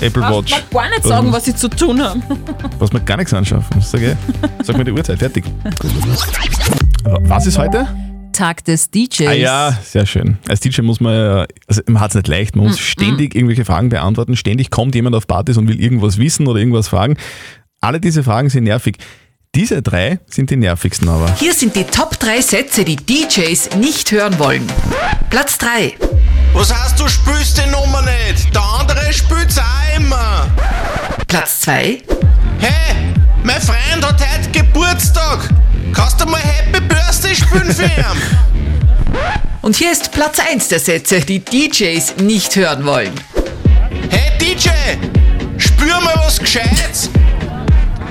Apple 0.00 0.22
Watch. 0.22 0.52
Ich 0.52 0.56
mag 0.56 0.70
gar 0.70 0.88
nicht 0.90 1.02
sagen, 1.04 1.32
was 1.32 1.46
ich 1.48 1.56
zu 1.56 1.68
tun 1.68 2.02
habe. 2.02 2.20
Was 2.78 2.92
man 2.92 3.04
gar 3.04 3.16
nichts 3.16 3.32
anschaffen. 3.32 3.80
Sag, 3.80 4.02
ich, 4.02 4.14
sag 4.62 4.76
mir 4.76 4.84
die 4.84 4.92
Uhrzeit, 4.92 5.18
fertig. 5.18 5.44
Was 7.22 7.46
ist 7.46 7.56
heute? 7.58 7.86
Tag 8.32 8.64
des 8.64 8.90
DJs. 8.90 9.26
Ah 9.28 9.32
ja, 9.32 9.78
sehr 9.82 10.04
schön. 10.04 10.36
Als 10.46 10.60
DJ 10.60 10.82
muss 10.82 11.00
man 11.00 11.14
ja, 11.14 11.46
also 11.66 11.80
man 11.86 12.00
hat 12.00 12.10
es 12.10 12.16
nicht 12.16 12.28
leicht, 12.28 12.54
man 12.54 12.66
muss 12.66 12.76
Mm, 12.76 12.82
ständig 12.82 13.34
irgendwelche 13.34 13.64
Fragen 13.64 13.88
beantworten, 13.88 14.36
ständig 14.36 14.70
kommt 14.70 14.94
jemand 14.94 15.16
auf 15.16 15.26
Partys 15.26 15.56
und 15.56 15.68
will 15.68 15.80
irgendwas 15.80 16.18
wissen 16.18 16.46
oder 16.46 16.58
irgendwas 16.58 16.88
fragen. 16.88 17.16
Alle 17.80 17.98
diese 17.98 18.22
Fragen 18.22 18.50
sind 18.50 18.64
nervig. 18.64 18.98
Diese 19.56 19.80
drei 19.80 20.18
sind 20.28 20.50
die 20.50 20.56
nervigsten 20.56 21.08
aber. 21.08 21.34
Hier 21.36 21.54
sind 21.54 21.74
die 21.74 21.84
Top 21.84 22.18
3 22.20 22.42
Sätze, 22.42 22.84
die 22.84 22.96
DJs 22.96 23.76
nicht 23.76 24.12
hören 24.12 24.38
wollen. 24.38 24.70
Platz 25.30 25.56
3. 25.56 25.94
Was 26.52 26.74
heißt, 26.74 27.00
du 27.00 27.08
spielst 27.08 27.56
die 27.56 27.70
Nummer 27.70 28.02
nicht? 28.02 28.54
Der 28.54 28.60
andere 28.62 29.10
spielt's 29.14 29.56
auch 29.56 29.96
immer. 29.96 30.46
Platz 31.26 31.60
2. 31.62 32.02
Hey, 32.58 32.96
mein 33.44 33.62
Freund 33.62 34.04
hat 34.04 34.20
heute 34.20 34.50
Geburtstag. 34.50 35.48
Kannst 35.94 36.20
du 36.20 36.26
mal 36.26 36.38
Happy 36.38 36.78
Birthday 36.80 37.34
spielen 37.34 37.72
für 37.72 37.84
ihn? 37.84 37.90
Und 39.62 39.74
hier 39.74 39.90
ist 39.90 40.12
Platz 40.12 40.38
1 40.38 40.68
der 40.68 40.80
Sätze, 40.80 41.20
die 41.20 41.42
DJs 41.42 42.16
nicht 42.18 42.54
hören 42.56 42.84
wollen. 42.84 43.12
Hey 44.10 44.36
DJ, 44.38 44.68
spür 45.56 45.98
mal 46.02 46.14
was 46.26 46.38
Gescheites. 46.38 47.08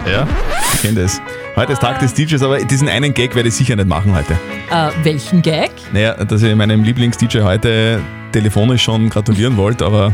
Ja, 0.07 0.27
ich 0.73 0.81
kenne 0.81 1.01
das. 1.01 1.21
Heute 1.55 1.71
ist 1.71 1.81
Tag 1.81 1.99
des 1.99 2.13
DJs, 2.13 2.41
aber 2.41 2.59
diesen 2.59 2.89
einen 2.89 3.13
Gag 3.13 3.33
werde 3.33 3.47
ich 3.47 3.55
sicher 3.55 3.77
nicht 3.77 3.87
machen 3.87 4.13
heute. 4.13 4.33
Äh, 4.69 4.91
welchen 5.03 5.41
Gag? 5.41 5.71
Naja, 5.93 6.25
dass 6.25 6.43
ich 6.43 6.53
meinem 6.53 6.83
Lieblings-DJ 6.83 7.39
heute 7.43 8.01
telefonisch 8.33 8.83
schon 8.83 9.09
gratulieren 9.09 9.55
wollte, 9.55 9.85
aber 9.85 10.13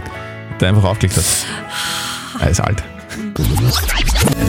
der 0.60 0.70
einfach 0.70 0.84
aufgelegt 0.84 1.18
hat. 1.18 1.26
Er 2.40 2.50
ist 2.52 2.60
alt. 2.60 2.84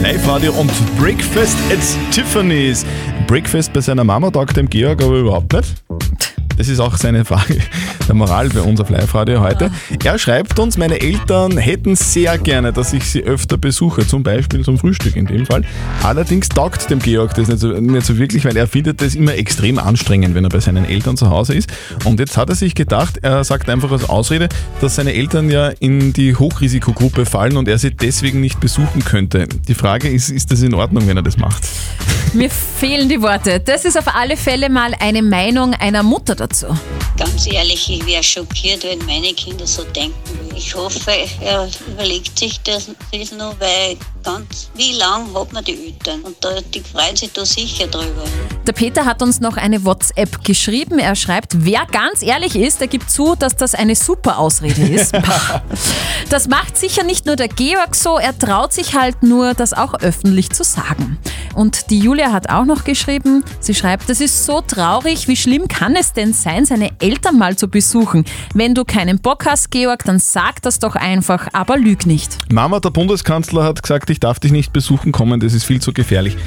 Live-Radio 0.03 0.53
und 0.53 0.71
Breakfast 0.99 1.57
at 1.71 2.13
Tiffany's. 2.13 2.85
Breakfast 3.25 3.73
bei 3.73 3.81
seiner 3.81 4.03
Mama 4.03 4.29
taugt 4.29 4.55
dem 4.55 4.69
Georg 4.69 5.01
aber 5.01 5.15
überhaupt 5.15 5.51
nicht. 5.51 5.73
Das 6.57 6.67
ist 6.67 6.79
auch 6.79 6.95
seine 6.97 7.25
Frage 7.25 7.57
der 8.07 8.15
Moral 8.15 8.49
bei 8.49 8.61
uns 8.61 8.79
auf 8.81 8.89
Live-Radio 8.89 9.41
heute. 9.41 9.71
Er 10.03 10.17
schreibt 10.17 10.59
uns, 10.59 10.77
meine 10.77 10.99
Eltern 10.99 11.57
hätten 11.57 11.95
sehr 11.95 12.37
gerne, 12.37 12.73
dass 12.73 12.93
ich 12.93 13.05
sie 13.05 13.23
öfter 13.23 13.57
besuche, 13.57 14.05
zum 14.05 14.23
Beispiel 14.23 14.63
zum 14.63 14.77
Frühstück 14.77 15.15
in 15.15 15.25
dem 15.25 15.45
Fall. 15.45 15.63
Allerdings 16.01 16.49
taugt 16.49 16.89
dem 16.89 16.99
Georg 16.99 17.33
das 17.35 17.47
nicht 17.47 17.59
so, 17.59 17.69
nicht 17.69 18.05
so 18.05 18.17
wirklich, 18.17 18.45
weil 18.45 18.57
er 18.57 18.67
findet 18.67 19.01
das 19.01 19.15
immer 19.15 19.33
extrem 19.35 19.79
anstrengend, 19.79 20.35
wenn 20.35 20.43
er 20.43 20.49
bei 20.49 20.59
seinen 20.59 20.85
Eltern 20.85 21.17
zu 21.17 21.29
Hause 21.29 21.53
ist. 21.53 21.71
Und 22.05 22.19
jetzt 22.19 22.37
hat 22.37 22.49
er 22.49 22.55
sich 22.55 22.75
gedacht, 22.75 23.19
er 23.21 23.43
sagt 23.43 23.69
einfach 23.69 23.91
als 23.91 24.09
Ausrede, 24.09 24.49
dass 24.81 24.95
seine 24.95 25.13
Eltern 25.13 25.49
ja 25.49 25.69
in 25.79 26.13
die 26.13 26.35
Hochrisikogruppe 26.35 27.25
fallen 27.25 27.57
und 27.57 27.67
er 27.67 27.77
sie 27.77 27.91
deswegen 27.91 28.41
nicht 28.41 28.59
besuchen 28.59 29.03
könnte. 29.05 29.47
Die 29.67 29.75
Frage 29.75 30.09
ist, 30.09 30.29
ist 30.29 30.51
das 30.51 30.61
in 30.61 30.73
Ordnung, 30.73 31.07
wenn 31.07 31.17
er 31.17 31.23
das 31.23 31.37
macht? 31.37 31.63
Mir 32.33 32.49
fehlen 32.49 33.09
die 33.09 33.21
Worte. 33.21 33.59
Das 33.59 33.85
ist 33.85 33.97
auf 33.97 34.15
alle 34.15 34.37
Fälle 34.37 34.69
mal 34.69 34.93
eine 34.99 35.21
Meinung 35.21 35.73
einer 35.75 36.01
Mutter 36.01 36.35
dazu. 36.35 36.67
Ganz 37.17 37.45
ehrlich, 37.45 37.87
ich 37.93 38.05
wäre 38.07 38.23
schockiert, 38.23 38.83
wenn 38.83 39.05
meine 39.05 39.33
Kinder 39.33 39.67
so 39.67 39.83
denken. 39.83 40.49
Ich 40.55 40.73
hoffe, 40.73 41.11
er 41.41 41.69
überlegt 41.87 42.37
sich 42.39 42.59
das, 42.61 42.87
noch, 43.31 43.59
weil 43.59 43.97
ganz, 44.23 44.69
wie 44.75 44.93
lang 44.93 45.33
hat 45.33 45.53
man 45.53 45.63
die 45.63 45.87
Eltern? 45.87 46.21
Und 46.21 46.35
da, 46.41 46.49
die 46.73 46.81
freuen 46.81 47.15
sich 47.15 47.31
da 47.31 47.45
sicher 47.45 47.87
drüber. 47.87 48.23
Der 48.65 48.73
Peter 48.73 49.05
hat 49.05 49.21
uns 49.21 49.39
noch 49.39 49.57
eine 49.57 49.83
WhatsApp 49.85 50.43
geschrieben. 50.43 50.99
Er 50.99 51.15
schreibt, 51.15 51.65
wer 51.65 51.85
ganz 51.91 52.21
ehrlich 52.21 52.55
ist, 52.55 52.79
der 52.79 52.87
gibt 52.87 53.11
zu, 53.11 53.35
dass 53.35 53.55
das 53.55 53.75
eine 53.75 53.95
super 53.95 54.39
Ausrede 54.39 54.81
ist. 54.81 55.13
Das 56.29 56.47
macht 56.47 56.77
sicher 56.77 57.03
nicht 57.03 57.25
nur 57.25 57.35
der 57.35 57.47
Georg 57.47 57.95
so, 57.95 58.17
er 58.17 58.37
traut 58.37 58.73
sich 58.73 58.95
halt 58.95 59.21
nur, 59.21 59.53
das 59.53 59.73
auch 59.73 59.93
öffentlich 59.95 60.49
zu 60.49 60.63
sagen. 60.63 61.19
Und 61.53 61.91
die 61.91 61.99
Julia 61.99 62.31
hat 62.31 62.49
auch 62.49 62.65
noch 62.65 62.83
geschrieben, 62.83 63.43
sie 63.59 63.75
schreibt, 63.75 64.09
das 64.09 64.19
ist 64.19 64.45
so 64.45 64.61
traurig, 64.61 65.27
wie 65.27 65.35
schlimm 65.35 65.67
kann 65.67 65.95
es 65.95 66.13
denn 66.13 66.33
sein, 66.33 66.65
seine 66.65 66.89
Eltern 66.99 67.37
mal 67.37 67.55
zu 67.55 67.67
besuchen? 67.67 68.25
Wenn 68.53 68.73
du 68.73 68.83
keinen 68.83 69.19
Bock 69.19 69.45
hast, 69.45 69.69
Georg, 69.69 70.03
dann 70.05 70.17
sag 70.17 70.61
das 70.63 70.79
doch 70.79 70.95
einfach, 70.95 71.49
aber 71.53 71.77
lüg 71.77 72.07
nicht. 72.07 72.51
Mama, 72.51 72.79
der 72.79 72.89
Bundeskanzler 72.89 73.63
hat 73.63 73.83
gesagt, 73.83 74.09
ich 74.13 74.19
darf 74.19 74.39
dich 74.39 74.51
nicht 74.51 74.71
besuchen 74.71 75.11
kommen, 75.11 75.39
das 75.39 75.53
ist 75.53 75.65
viel 75.65 75.81
zu 75.81 75.91
gefährlich. 75.91 76.37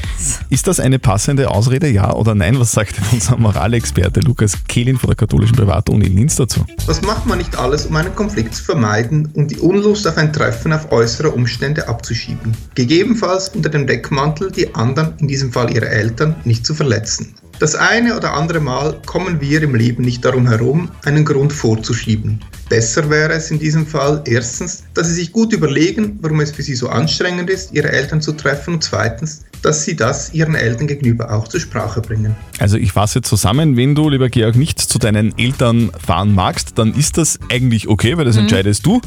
Ist 0.50 0.68
das 0.68 0.81
eine 0.81 0.98
passende 0.98 1.50
Ausrede, 1.50 1.88
ja 1.88 2.12
oder 2.14 2.35
nein? 2.35 2.59
Was 2.61 2.72
sagt 2.72 2.96
denn 2.96 3.05
unser 3.12 3.37
Moralexperte 3.37 4.20
Lukas 4.20 4.64
Kehlin 4.68 4.96
von 4.96 5.09
der 5.09 5.16
katholischen 5.16 5.57
Privatuni 5.57 6.07
Linz 6.07 6.37
dazu? 6.37 6.64
Was 6.87 7.02
macht 7.02 7.26
man 7.26 7.38
nicht 7.38 7.59
alles, 7.59 7.87
um 7.87 7.96
einen 7.96 8.14
Konflikt 8.14 8.55
zu 8.55 8.62
vermeiden 8.62 9.29
und 9.35 9.50
die 9.50 9.59
Unlust 9.59 10.07
auf 10.07 10.16
ein 10.16 10.33
Treffen 10.33 10.72
auf 10.72 10.92
äußere 10.92 11.31
Umstände 11.31 11.88
abzuschieben? 11.88 12.57
Gegebenenfalls 12.76 13.48
unter 13.48 13.68
dem 13.68 13.87
Deckmantel, 13.87 14.52
die 14.52 14.72
anderen, 14.74 15.14
in 15.18 15.26
diesem 15.26 15.52
Fall 15.52 15.74
ihre 15.74 15.88
Eltern, 15.88 16.37
nicht 16.44 16.64
zu 16.64 16.72
verletzen. 16.72 17.35
Das 17.59 17.75
eine 17.75 18.14
oder 18.14 18.35
andere 18.35 18.61
Mal 18.61 19.01
kommen 19.07 19.40
wir 19.40 19.62
im 19.62 19.75
Leben 19.75 20.05
nicht 20.05 20.23
darum 20.25 20.47
herum, 20.47 20.90
einen 21.05 21.25
Grund 21.25 21.55
vorzuschieben. 21.55 22.40
Besser 22.69 23.09
wäre 23.09 23.33
es 23.33 23.51
in 23.51 23.59
diesem 23.59 23.87
Fall 23.87 24.23
erstens, 24.27 24.85
dass 24.92 25.07
Sie 25.09 25.14
sich 25.14 25.33
gut 25.33 25.55
überlegen, 25.55 26.19
warum 26.21 26.40
es 26.40 26.51
für 26.51 26.62
Sie 26.62 26.75
so 26.75 26.88
anstrengend 26.88 27.49
ist, 27.49 27.73
Ihre 27.73 27.90
Eltern 27.90 28.21
zu 28.21 28.33
treffen 28.33 28.75
und 28.75 28.85
zweitens, 28.85 29.45
dass 29.62 29.85
Sie 29.85 29.97
das 29.97 30.35
Ihren 30.35 30.55
Eltern 30.55 30.87
gegenüber 30.87 31.33
auch 31.33 31.49
zur 31.49 31.61
Sprache 31.61 32.03
bringen. 32.03 32.37
Also 32.59 32.77
ich 32.77 32.92
fasse 32.92 33.23
zusammen, 33.23 33.77
wenn 33.77 33.95
du, 33.95 34.11
lieber 34.11 34.29
Georg, 34.29 34.57
nicht 34.57 34.79
zu 34.79 34.99
deinen 34.99 35.37
Eltern 35.38 35.90
fahren 36.05 36.35
magst, 36.35 36.79
dann 36.79 36.92
ist 36.92 37.16
das 37.16 37.38
eigentlich 37.51 37.88
okay, 37.88 38.19
weil 38.19 38.27
das 38.27 38.37
Mhm. 38.37 38.42
entscheidest 38.42 38.85
du. 38.85 39.01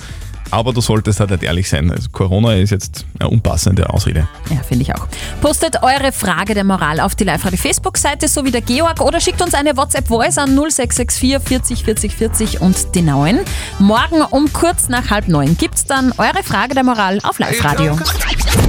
Aber 0.52 0.74
du 0.74 0.82
solltest 0.82 1.20
halt 1.20 1.32
nicht 1.32 1.44
ehrlich 1.44 1.70
sein. 1.70 1.92
Also 1.92 2.10
Corona 2.12 2.56
ist 2.56 2.72
jetzt 2.72 3.06
eine 3.20 3.30
unpassende 3.30 3.90
Ausrede. 3.90 4.28
Ja, 4.50 4.58
finde 4.64 4.84
ich 4.84 4.96
auch. 4.96 5.08
Postet 5.42 5.84
eure 5.84 6.12
Frage 6.12 6.54
der 6.54 6.64
Moral 6.64 7.00
auf 7.00 7.16
die 7.16 7.24
Live-Radio 7.24 7.58
Facebook-Seite, 7.58 8.28
so 8.28 8.44
wie 8.46 8.52
der 8.52 8.62
Georg, 8.62 9.02
oder 9.02 9.20
schickt 9.20 9.42
uns 9.42 9.54
eine 9.54 9.78
WhatsApp-Voice 9.78 10.38
an 10.38 10.56
0664 10.56 11.40
40 11.40 11.84
40 11.84 12.16
40 12.16 12.62
und 12.62 12.96
die 12.96 13.02
9. 13.02 13.40
Morgen 13.80 14.22
um 14.32 14.52
kurz 14.52 14.90
nach 14.90 15.10
halb 15.10 15.28
neun 15.28 15.58
gibt's 15.58 15.86
dann 15.86 16.14
eure 16.18 16.44
Frage 16.44 16.74
der 16.74 16.84
Moral 16.84 17.20
auf 17.24 17.40
Live-Radio. 17.40 17.96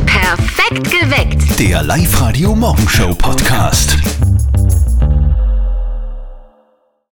Perfekt 0.07 0.90
geweckt. 0.90 1.59
Der 1.59 1.83
Live-Radio 1.83 2.55
Morgenshow 2.55 3.14
Podcast. 3.14 3.97